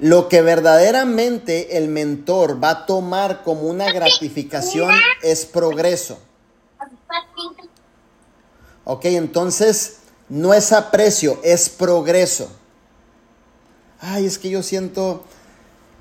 Lo 0.00 0.30
que 0.30 0.40
verdaderamente 0.40 1.76
el 1.76 1.88
mentor 1.88 2.62
va 2.62 2.70
a 2.70 2.86
tomar 2.86 3.42
como 3.42 3.68
una 3.68 3.92
gratificación 3.92 4.94
es 5.22 5.44
progreso. 5.44 6.18
Ok, 8.84 9.04
entonces 9.04 9.98
no 10.30 10.54
es 10.54 10.72
aprecio, 10.72 11.38
es 11.44 11.68
progreso. 11.68 12.48
Ay, 14.00 14.24
es 14.24 14.38
que 14.38 14.48
yo 14.48 14.62
siento, 14.62 15.22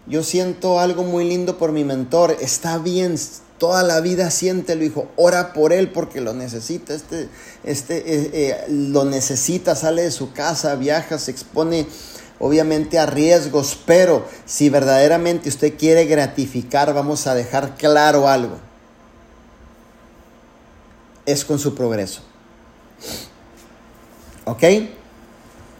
yo 0.07 0.23
siento 0.23 0.79
algo 0.79 1.03
muy 1.03 1.27
lindo 1.27 1.57
por 1.57 1.71
mi 1.71 1.83
mentor. 1.83 2.37
Está 2.39 2.77
bien, 2.77 3.17
toda 3.57 3.83
la 3.83 4.01
vida 4.01 4.29
siéntelo, 4.29 4.83
hijo. 4.83 5.07
Ora 5.15 5.53
por 5.53 5.73
él 5.73 5.89
porque 5.89 6.21
lo 6.21 6.33
necesita. 6.33 6.93
Este, 6.93 7.29
este, 7.63 7.97
eh, 7.97 8.29
eh, 8.33 8.65
lo 8.69 9.05
necesita, 9.05 9.75
sale 9.75 10.03
de 10.03 10.11
su 10.11 10.31
casa, 10.31 10.75
viaja, 10.75 11.17
se 11.17 11.31
expone 11.31 11.87
obviamente 12.39 12.99
a 12.99 13.05
riesgos, 13.05 13.79
pero 13.85 14.27
si 14.45 14.69
verdaderamente 14.69 15.49
usted 15.49 15.77
quiere 15.77 16.05
gratificar, 16.05 16.93
vamos 16.93 17.27
a 17.27 17.33
dejar 17.33 17.75
claro 17.75 18.27
algo. 18.27 18.57
Es 21.25 21.43
con 21.43 21.57
su 21.57 21.73
progreso. 21.73 22.21
¿Ok? 24.43 24.63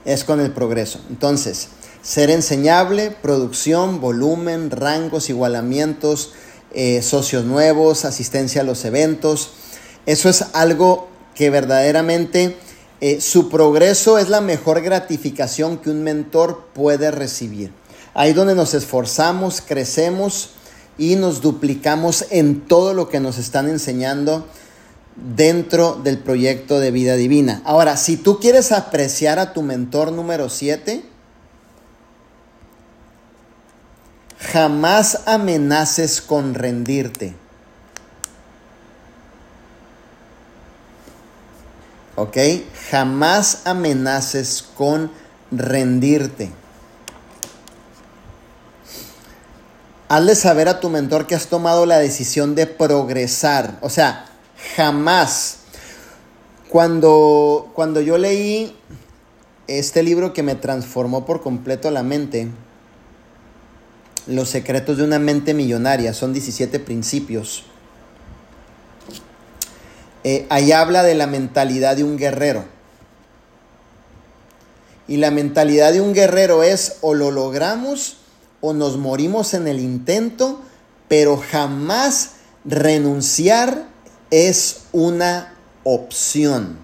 Es 0.06 0.24
con 0.24 0.40
el 0.40 0.52
progreso. 0.52 1.00
Entonces, 1.10 1.70
ser 2.06 2.30
enseñable, 2.30 3.10
producción, 3.10 4.00
volumen, 4.00 4.70
rangos, 4.70 5.32
igualamientos, 5.32 6.34
eh, 6.72 7.02
socios 7.02 7.46
nuevos, 7.46 8.06
asistencia 8.06 8.62
a 8.62 8.64
los 8.64 8.86
eventos. 8.86 9.54
Eso 10.06 10.30
es 10.30 10.46
algo 10.54 11.08
que 11.34 11.50
verdaderamente 11.50 12.58
eh, 13.02 13.20
su 13.22 13.50
progreso 13.50 14.20
es 14.20 14.30
la 14.30 14.40
mejor 14.40 14.82
gratificación 14.82 15.80
que 15.80 15.90
un 15.90 16.04
mentor 16.04 16.68
puede 16.76 17.10
recibir. 17.10 17.74
Ahí 18.14 18.34
donde 18.34 18.54
nos 18.54 18.76
esforzamos, 18.76 19.62
crecemos 19.62 20.52
y 21.00 21.16
nos 21.16 21.42
duplicamos 21.42 22.28
en 22.30 22.68
todo 22.68 22.94
lo 22.94 23.10
que 23.10 23.20
nos 23.20 23.40
están 23.40 23.68
enseñando 23.68 24.46
dentro 25.16 26.00
del 26.04 26.20
proyecto 26.20 26.80
de 26.80 26.92
vida 26.92 27.16
divina. 27.16 27.64
Ahora, 27.66 27.98
si 27.98 28.16
tú 28.16 28.40
quieres 28.40 28.72
apreciar 28.72 29.40
a 29.40 29.54
tu 29.54 29.64
mentor 29.64 30.12
número 30.12 30.50
7, 30.50 31.15
jamás 34.40 35.24
amenaces 35.26 36.22
con 36.22 36.54
rendirte. 36.54 37.36
¿Ok? 42.16 42.38
Jamás 42.90 43.62
amenaces 43.66 44.64
con 44.76 45.12
rendirte. 45.52 46.52
Hazle 50.08 50.36
saber 50.36 50.70
a 50.70 50.80
tu 50.80 50.90
mentor 50.90 51.28
que 51.28 51.36
has 51.36 51.48
tomado 51.48 51.86
la 51.86 51.98
decisión 51.98 52.56
de 52.56 52.68
progresar. 52.68 53.78
O 53.82 53.90
sea, 53.90 54.26
jamás. 54.76 55.58
Cuando, 56.70 57.72
cuando 57.74 58.02
yo 58.02 58.18
leí 58.18 58.76
este 59.68 60.04
libro 60.04 60.34
que 60.34 60.44
me 60.44 60.56
transformó 60.56 61.26
por 61.26 61.42
completo 61.42 61.90
la 61.90 62.04
mente, 62.04 62.50
Los 64.28 64.50
secretos 64.50 64.98
de 64.98 65.04
una 65.04 65.20
mente 65.20 65.54
millonaria, 65.54 66.14
son 66.14 66.34
17 66.34 66.80
principios 66.80 67.66
eh, 70.28 70.48
ahí 70.50 70.72
habla 70.72 71.04
de 71.04 71.14
la 71.14 71.28
mentalidad 71.28 71.96
de 71.96 72.04
un 72.04 72.18
guerrero. 72.18 72.66
Y 75.08 75.18
la 75.18 75.30
mentalidad 75.30 75.94
de 75.94 76.02
un 76.02 76.16
guerrero 76.16 76.64
es 76.64 76.98
o 77.02 77.14
lo 77.14 77.30
logramos 77.30 78.18
o 78.60 78.74
nos 78.74 78.98
morimos 78.98 79.54
en 79.54 79.68
el 79.68 79.80
intento, 79.80 80.64
pero 81.08 81.38
jamás 81.38 82.32
renunciar 82.66 83.86
es 84.32 84.86
una 84.94 85.54
opción. 85.84 86.80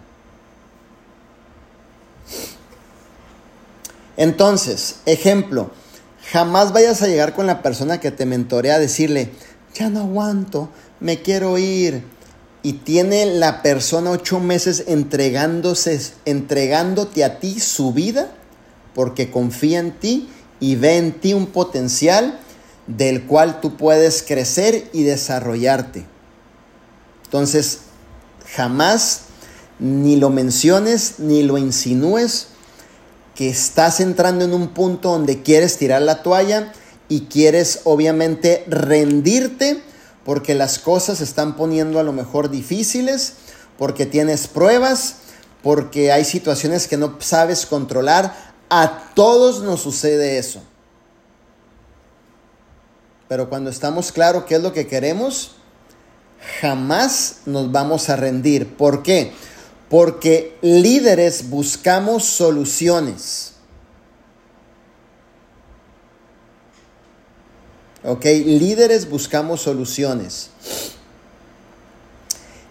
Entonces, 4.18 4.98
ejemplo, 5.08 5.72
jamás 6.32 6.72
vayas 6.72 7.02
a 7.02 7.08
llegar 7.08 7.34
con 7.34 7.48
la 7.48 7.62
persona 7.62 8.00
que 8.00 8.12
te 8.12 8.26
mentorea 8.26 8.76
a 8.76 8.80
decirle, 8.80 9.32
ya 9.74 9.90
no 9.90 10.02
aguanto, 10.02 10.70
me 11.00 11.22
quiero 11.22 11.58
ir, 11.58 12.04
y 12.64 12.74
tiene 12.74 13.26
la 13.26 13.62
persona 13.62 14.12
ocho 14.12 14.40
meses 14.40 14.84
entregándose, 14.88 16.00
entregándote 16.26 17.24
a 17.24 17.40
ti 17.40 17.60
su 17.60 17.92
vida 17.92 18.32
porque 18.94 19.32
confía 19.32 19.80
en 19.80 19.92
ti 19.92 20.30
y 20.60 20.76
ve 20.76 20.98
en 20.98 21.20
ti 21.20 21.34
un 21.34 21.48
potencial 21.48 22.40
del 22.88 23.26
cual 23.26 23.62
tú 23.62 23.78
puedes 23.78 24.22
crecer 24.22 24.90
y 24.94 25.04
desarrollarte. 25.04 26.06
Entonces, 27.26 27.80
jamás 28.56 29.22
ni 29.80 30.18
lo 30.18 30.30
menciones 30.30 31.16
ni 31.18 31.42
lo 31.42 31.58
insinúes 31.58 32.50
que 33.36 33.50
estás 33.50 34.00
entrando 34.00 34.46
en 34.46 34.54
un 34.54 34.70
punto 34.70 35.12
donde 35.12 35.42
quieres 35.42 35.78
tirar 35.78 36.02
la 36.02 36.24
toalla 36.24 36.74
y 37.10 37.22
quieres 37.22 37.82
obviamente 37.84 38.64
rendirte 38.68 39.82
porque 40.26 40.54
las 40.56 40.80
cosas 40.80 41.18
se 41.18 41.24
están 41.24 41.56
poniendo 41.56 42.00
a 42.00 42.04
lo 42.04 42.14
mejor 42.14 42.50
difíciles, 42.50 43.34
porque 43.78 44.06
tienes 44.06 44.48
pruebas, 44.48 45.16
porque 45.64 46.12
hay 46.12 46.26
situaciones 46.26 46.88
que 46.88 46.98
no 46.98 47.18
sabes 47.20 47.66
controlar. 47.66 48.36
A 48.70 49.12
todos 49.16 49.64
nos 49.64 49.82
sucede 49.82 50.38
eso. 50.38 50.62
Pero 53.28 53.50
cuando 53.50 53.70
estamos 53.70 54.12
claros 54.12 54.46
qué 54.46 54.56
es 54.56 54.62
lo 54.62 54.74
que 54.74 54.88
queremos, 54.88 55.56
jamás 56.60 57.38
nos 57.46 57.72
vamos 57.72 58.10
a 58.10 58.16
rendir. 58.16 58.76
¿Por 58.76 59.04
qué? 59.04 59.34
Porque 59.92 60.58
líderes 60.62 61.50
buscamos 61.50 62.24
soluciones. 62.24 63.56
¿Ok? 68.06 68.24
Líderes 68.24 69.10
buscamos 69.10 69.60
soluciones. 69.60 70.52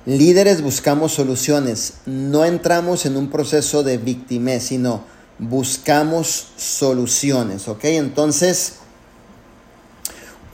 Líderes 0.06 0.62
buscamos 0.62 1.12
soluciones. 1.12 1.92
No 2.06 2.46
entramos 2.46 3.04
en 3.04 3.18
un 3.18 3.28
proceso 3.28 3.82
de 3.82 3.98
victimez, 3.98 4.62
sino 4.62 5.04
buscamos 5.38 6.48
soluciones. 6.56 7.68
¿Ok? 7.68 7.84
Entonces, 7.84 8.76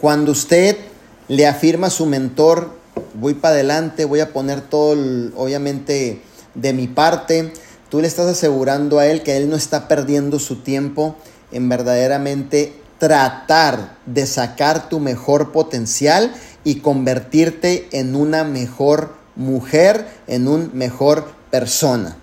cuando 0.00 0.32
usted 0.32 0.76
le 1.28 1.46
afirma 1.46 1.86
a 1.86 1.90
su 1.90 2.06
mentor, 2.06 2.70
voy 3.14 3.34
para 3.34 3.54
adelante, 3.54 4.04
voy 4.04 4.18
a 4.18 4.32
poner 4.32 4.62
todo, 4.62 4.96
obviamente, 5.36 6.22
de 6.56 6.72
mi 6.72 6.88
parte, 6.88 7.52
tú 7.88 8.00
le 8.00 8.08
estás 8.08 8.26
asegurando 8.26 8.98
a 8.98 9.06
él 9.06 9.22
que 9.22 9.36
él 9.36 9.48
no 9.48 9.56
está 9.56 9.88
perdiendo 9.88 10.38
su 10.38 10.56
tiempo 10.56 11.16
en 11.52 11.68
verdaderamente 11.68 12.74
tratar 12.98 13.96
de 14.06 14.26
sacar 14.26 14.88
tu 14.88 15.00
mejor 15.00 15.52
potencial 15.52 16.34
y 16.64 16.76
convertirte 16.76 17.88
en 17.92 18.16
una 18.16 18.42
mejor 18.42 19.14
mujer, 19.36 20.06
en 20.26 20.48
un 20.48 20.70
mejor 20.74 21.28
persona. 21.50 22.16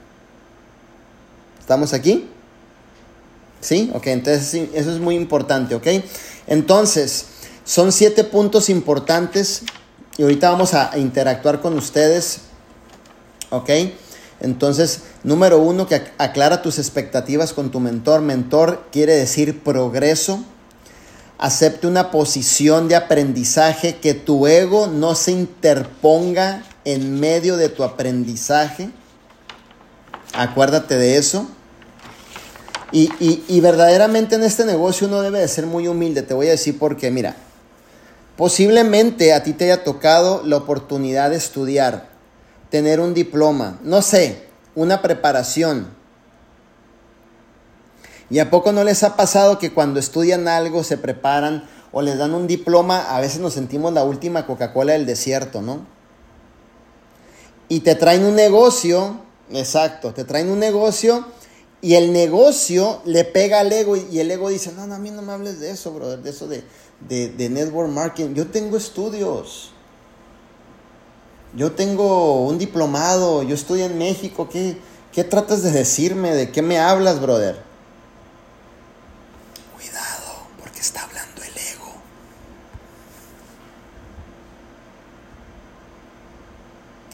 ¿Estamos 1.59 1.93
aquí? 1.93 2.27
¿Sí? 3.61 3.89
Ok, 3.93 4.07
entonces 4.07 4.69
eso 4.73 4.91
es 4.91 4.99
muy 4.99 5.15
importante, 5.15 5.75
¿ok? 5.75 5.88
Entonces, 6.47 7.25
son 7.63 7.93
siete 7.93 8.25
puntos 8.25 8.69
importantes 8.69 9.63
y 10.17 10.23
ahorita 10.23 10.49
vamos 10.49 10.73
a 10.73 10.97
interactuar 10.97 11.61
con 11.61 11.77
ustedes, 11.77 12.39
¿ok? 13.49 13.69
Entonces, 14.44 15.04
número 15.24 15.58
uno, 15.60 15.88
que 15.88 16.04
aclara 16.18 16.62
tus 16.62 16.78
expectativas 16.78 17.54
con 17.54 17.72
tu 17.72 17.80
mentor. 17.80 18.22
Mentor 18.22 18.84
quiere 18.91 19.16
decir 19.16 19.64
progreso. 19.64 20.44
Acepte 21.39 21.88
una 21.88 22.12
posición 22.12 22.89
de 22.89 22.96
aprendizaje, 22.96 23.98
que 23.98 24.14
tu 24.14 24.46
ego 24.46 24.88
no 24.88 25.16
se 25.16 25.32
interponga 25.32 26.64
en 26.84 27.20
medio 27.20 27.56
de 27.56 27.70
tu 27.70 27.84
aprendizaje. 27.84 28.89
Acuérdate 30.34 30.98
de 30.98 31.18
eso. 31.18 31.48
Y, 32.91 33.10
y, 33.48 33.60
verdaderamente 33.60 34.36
en 34.36 34.44
este 34.44 34.66
negocio 34.66 35.08
uno 35.08 35.22
debe 35.22 35.39
de 35.39 35.48
ser 35.48 35.66
muy 35.66 35.88
humilde. 35.88 36.22
Te 36.22 36.36
voy 36.36 36.48
a 36.48 36.52
decir 36.52 36.78
por 36.78 36.96
qué. 36.96 37.10
Mira, 37.10 37.36
posiblemente 38.38 39.34
a 39.34 39.41
ti 39.41 39.54
te 39.54 39.66
haya 39.66 39.84
tocado 39.84 40.44
la 40.46 40.58
oportunidad 40.58 41.32
de 41.32 41.38
estudiar, 41.38 42.12
tener 42.74 42.99
un 42.99 43.13
diploma, 43.13 43.80
no 43.84 44.01
sé, 44.01 44.47
una 44.74 45.03
preparación. 45.03 45.89
¿Y 48.32 48.39
a 48.39 48.49
poco 48.49 48.71
no 48.71 48.84
les 48.84 49.03
ha 49.03 49.15
pasado 49.15 49.59
que 49.59 49.71
cuando 49.71 49.99
estudian 49.99 50.47
algo, 50.47 50.84
se 50.84 50.97
preparan 50.97 51.69
o 51.91 52.01
les 52.01 52.17
dan 52.17 52.34
un 52.34 52.47
diploma, 52.47 53.15
a 53.15 53.21
veces 53.21 53.41
nos 53.41 53.53
sentimos 53.53 53.93
la 53.93 54.03
última 54.03 54.47
Coca-Cola 54.47 54.93
del 54.93 55.05
desierto, 55.05 55.61
¿no? 55.61 55.86
Y 57.69 57.82
te 57.82 57.93
traen 57.93 58.26
un 58.26 58.36
negocio, 58.36 59.19
exacto, 59.51 60.15
te 60.15 60.24
traen 60.24 60.49
un 60.49 60.57
negocio 60.57 61.28
y 61.80 61.93
el 61.93 62.11
negocio 62.11 63.03
le 63.05 63.24
pega 63.24 63.59
al 63.59 63.71
ego 63.71 63.97
y 63.97 64.19
el 64.19 64.32
ego 64.32 64.49
dice, 64.49 64.71
no, 64.76 64.88
no, 64.88 64.95
a 64.95 64.97
mí 64.97 65.11
no 65.11 65.21
me 65.21 65.32
hables 65.32 65.59
de 65.59 65.69
eso, 65.69 65.91
brother, 65.91 66.24
de 66.24 66.32
eso 66.32 66.47
de, 66.47 66.63
de, 67.07 67.49
network 67.51 67.91
marketing. 67.91 68.34
Yo 68.34 68.47
tengo 68.47 68.78
estudios. 68.78 69.72
Yo 71.56 71.74
tengo 71.74 72.45
un 72.47 72.58
diplomado, 72.58 73.43
yo 73.43 73.54
estoy 73.54 73.84
en 73.84 73.97
México. 73.97 74.49
¿Qué, 74.49 74.78
¿Qué 75.12 75.24
tratas 75.24 75.62
de 75.62 75.72
decirme? 75.72 76.34
¿De 76.34 76.51
qué 76.51 76.64
me 76.64 76.80
hablas, 76.80 77.22
brother? 77.22 77.62
Cuidado, 79.76 80.47
porque 80.60 80.80
está 80.80 81.04
hablando 81.04 81.43
el 81.43 81.51
ego. 81.51 81.93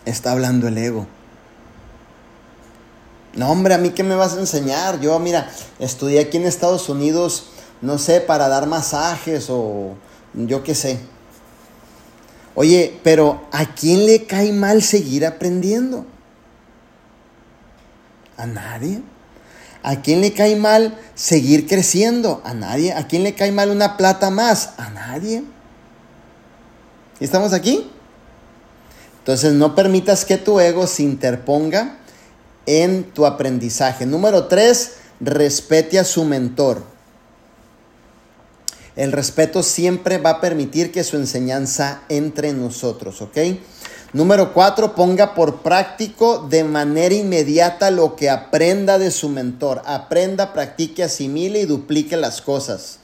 Está 0.05 0.31
hablando 0.31 0.67
el 0.69 0.77
ego. 0.77 1.07
No, 3.35 3.51
hombre, 3.51 3.73
a 3.73 3.77
mí 3.77 3.89
qué 3.89 4.03
me 4.03 4.15
vas 4.15 4.35
a 4.35 4.39
enseñar? 4.39 5.01
Yo, 5.01 5.19
mira, 5.19 5.51
estudié 5.79 6.21
aquí 6.21 6.37
en 6.37 6.45
Estados 6.45 6.87
Unidos, 6.87 7.47
no 7.81 7.97
sé, 7.97 8.21
para 8.21 8.47
dar 8.47 8.67
masajes 8.67 9.47
o 9.49 9.95
yo 10.33 10.63
qué 10.63 10.75
sé. 10.75 10.99
Oye, 12.59 12.99
pero 13.05 13.47
¿a 13.53 13.73
quién 13.73 14.05
le 14.05 14.25
cae 14.25 14.51
mal 14.51 14.83
seguir 14.83 15.25
aprendiendo? 15.25 16.05
¿A 18.35 18.47
nadie? 18.47 19.01
¿A 19.81 20.01
quién 20.01 20.19
le 20.19 20.33
cae 20.33 20.57
mal 20.57 20.97
seguir 21.15 21.69
creciendo? 21.69 22.41
A 22.43 22.53
nadie. 22.53 22.91
¿A 22.91 23.07
quién 23.07 23.23
le 23.23 23.33
cae 23.33 23.53
mal 23.53 23.69
una 23.69 23.95
plata 23.95 24.29
más? 24.29 24.71
A 24.75 24.89
nadie. 24.89 25.45
¿Estamos 27.21 27.53
aquí? 27.53 27.89
Entonces 29.19 29.53
no 29.53 29.73
permitas 29.73 30.25
que 30.25 30.35
tu 30.35 30.59
ego 30.59 30.85
se 30.85 31.03
interponga 31.03 31.99
en 32.65 33.05
tu 33.05 33.25
aprendizaje. 33.25 34.05
Número 34.05 34.47
tres, 34.47 34.95
respete 35.21 35.97
a 35.97 36.03
su 36.03 36.25
mentor. 36.25 36.83
El 38.95 39.11
respeto 39.11 39.63
siempre 39.63 40.17
va 40.17 40.31
a 40.31 40.41
permitir 40.41 40.91
que 40.91 41.03
su 41.03 41.15
enseñanza 41.15 42.01
entre 42.09 42.49
en 42.49 42.61
nosotros, 42.61 43.21
¿ok? 43.21 43.37
Número 44.11 44.53
cuatro, 44.53 44.95
ponga 44.95 45.35
por 45.35 45.61
práctico 45.61 46.47
de 46.49 46.63
manera 46.63 47.13
inmediata 47.13 47.91
lo 47.91 48.15
que 48.15 48.29
aprenda 48.29 48.97
de 48.97 49.11
su 49.11 49.29
mentor. 49.29 49.83
Aprenda, 49.85 50.51
practique, 50.51 51.03
asimile 51.03 51.61
y 51.61 51.65
duplique 51.65 52.17
las 52.17 52.41
cosas. 52.41 52.97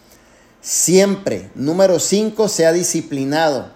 Siempre. 0.61 1.51
Número 1.53 1.99
cinco, 1.99 2.47
sea 2.47 2.71
disciplinado 2.71 3.69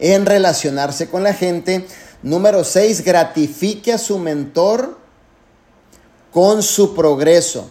en 0.00 0.26
relacionarse 0.26 1.08
con 1.08 1.22
la 1.22 1.34
gente. 1.34 1.86
Número 2.24 2.64
seis, 2.64 3.04
gratifique 3.04 3.92
a 3.92 3.98
su 3.98 4.18
mentor 4.18 4.98
con 6.32 6.64
su 6.64 6.96
progreso. 6.96 7.70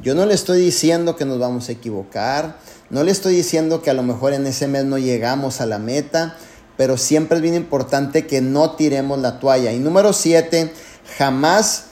Yo 0.00 0.14
no 0.14 0.26
le 0.26 0.34
estoy 0.34 0.60
diciendo 0.60 1.16
que 1.16 1.24
nos 1.24 1.40
vamos 1.40 1.68
a 1.68 1.72
equivocar, 1.72 2.58
no 2.94 3.02
le 3.02 3.10
estoy 3.10 3.34
diciendo 3.34 3.82
que 3.82 3.90
a 3.90 3.92
lo 3.92 4.04
mejor 4.04 4.34
en 4.34 4.46
ese 4.46 4.68
mes 4.68 4.84
no 4.84 4.98
llegamos 4.98 5.60
a 5.60 5.66
la 5.66 5.80
meta, 5.80 6.36
pero 6.76 6.96
siempre 6.96 7.38
es 7.38 7.42
bien 7.42 7.56
importante 7.56 8.24
que 8.24 8.40
no 8.40 8.76
tiremos 8.76 9.18
la 9.18 9.40
toalla. 9.40 9.72
Y 9.72 9.80
número 9.80 10.12
siete, 10.12 10.72
jamás 11.18 11.86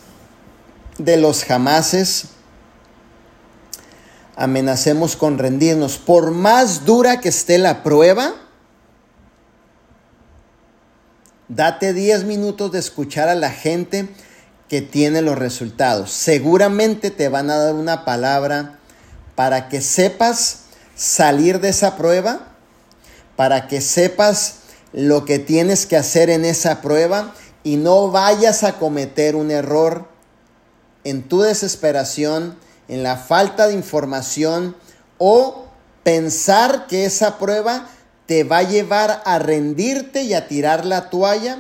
de 0.99 1.17
los 1.17 1.43
jamases 1.43 2.27
amenacemos 4.37 5.17
con 5.17 5.39
rendirnos. 5.39 5.99
Por 5.99 6.31
más 6.31 6.85
dura 6.85 7.19
que 7.19 7.31
esté 7.31 7.59
la 7.59 7.83
prueba, 7.83 8.35
date 11.49 11.95
10 11.95 12.23
minutos 12.27 12.71
de 12.71 12.79
escuchar 12.79 13.29
a 13.29 13.35
la 13.35 13.51
gente 13.51 14.09
que 14.69 14.83
tiene 14.83 15.21
los 15.21 15.37
resultados. 15.37 16.13
Seguramente 16.13 17.11
te 17.11 17.29
van 17.29 17.51
a 17.51 17.57
dar 17.57 17.75
una 17.75 18.05
palabra 18.05 18.79
para 19.35 19.69
que 19.69 19.81
sepas 19.81 20.62
salir 20.95 21.61
de 21.61 21.71
esa 21.71 21.97
prueba, 21.97 22.49
para 23.37 23.67
que 23.69 23.81
sepas 23.81 24.57
lo 24.93 25.25
que 25.25 25.39
tienes 25.39 25.87
que 25.87 25.97
hacer 25.97 26.31
en 26.31 26.45
esa 26.45 26.81
prueba 26.81 27.35
y 27.65 27.77
no 27.77 28.11
vayas 28.11 28.63
a 28.63 28.79
cometer 28.79 29.37
un 29.37 29.51
error 29.51 30.07
en 31.05 31.23
tu 31.23 31.41
desesperación, 31.41 32.57
en 32.89 33.03
la 33.03 33.17
falta 33.17 33.69
de 33.69 33.75
información 33.75 34.77
o 35.19 35.67
pensar 36.03 36.87
que 36.87 37.05
esa 37.05 37.39
prueba 37.39 37.89
te 38.27 38.45
va 38.45 38.59
a 38.59 38.63
llevar 38.63 39.23
a 39.25 39.39
rendirte 39.39 40.23
y 40.23 40.35
a 40.35 40.49
tirar 40.49 40.85
la 40.85 41.11
toalla 41.11 41.59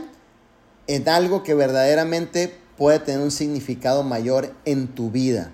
en 0.87 1.09
algo 1.09 1.43
que 1.43 1.55
verdaderamente 1.55 2.59
puede 2.77 2.99
tener 2.99 3.21
un 3.21 3.31
significado 3.31 4.03
mayor 4.03 4.53
en 4.65 4.89
tu 4.89 5.11
vida. 5.11 5.53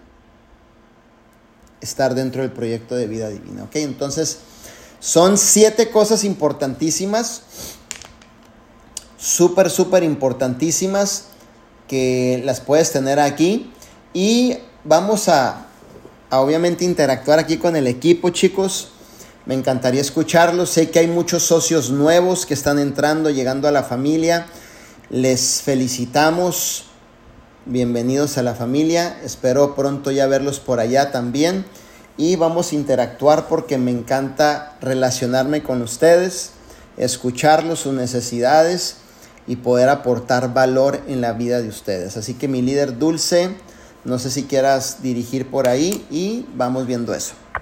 Estar 1.80 2.14
dentro 2.14 2.42
del 2.42 2.52
proyecto 2.52 2.94
de 2.94 3.06
vida 3.06 3.28
divina. 3.28 3.64
¿Ok? 3.64 3.76
Entonces, 3.76 4.38
son 5.00 5.38
siete 5.38 5.90
cosas 5.90 6.24
importantísimas. 6.24 7.42
Súper, 9.16 9.70
súper 9.70 10.02
importantísimas 10.02 11.24
que 11.86 12.42
las 12.44 12.60
puedes 12.60 12.92
tener 12.92 13.20
aquí. 13.20 13.72
Y 14.12 14.58
vamos 14.84 15.28
a, 15.28 15.66
a 16.30 16.40
obviamente 16.40 16.84
interactuar 16.84 17.38
aquí 17.38 17.58
con 17.58 17.76
el 17.76 17.86
equipo, 17.86 18.30
chicos. 18.30 18.88
Me 19.46 19.54
encantaría 19.54 20.00
escucharlos. 20.00 20.70
Sé 20.70 20.90
que 20.90 20.98
hay 20.98 21.06
muchos 21.06 21.42
socios 21.42 21.90
nuevos 21.90 22.44
que 22.44 22.54
están 22.54 22.78
entrando, 22.78 23.30
llegando 23.30 23.68
a 23.68 23.70
la 23.70 23.82
familia. 23.82 24.46
Les 25.10 25.62
felicitamos 25.62 26.87
bienvenidos 27.68 28.38
a 28.38 28.42
la 28.42 28.54
familia, 28.54 29.20
espero 29.22 29.74
pronto 29.74 30.10
ya 30.10 30.26
verlos 30.26 30.58
por 30.58 30.80
allá 30.80 31.12
también 31.12 31.66
y 32.16 32.36
vamos 32.36 32.72
a 32.72 32.76
interactuar 32.76 33.46
porque 33.46 33.76
me 33.76 33.90
encanta 33.90 34.78
relacionarme 34.80 35.62
con 35.62 35.82
ustedes, 35.82 36.52
escucharlos, 36.96 37.80
sus 37.80 37.92
necesidades 37.92 38.96
y 39.46 39.56
poder 39.56 39.90
aportar 39.90 40.54
valor 40.54 40.98
en 41.08 41.20
la 41.20 41.34
vida 41.34 41.60
de 41.60 41.68
ustedes. 41.68 42.16
Así 42.16 42.34
que 42.34 42.48
mi 42.48 42.62
líder 42.62 42.98
Dulce, 42.98 43.50
no 44.04 44.18
sé 44.18 44.30
si 44.30 44.44
quieras 44.44 45.02
dirigir 45.02 45.50
por 45.50 45.68
ahí 45.68 46.06
y 46.10 46.46
vamos 46.54 46.86
viendo 46.86 47.12
eso. 47.14 47.34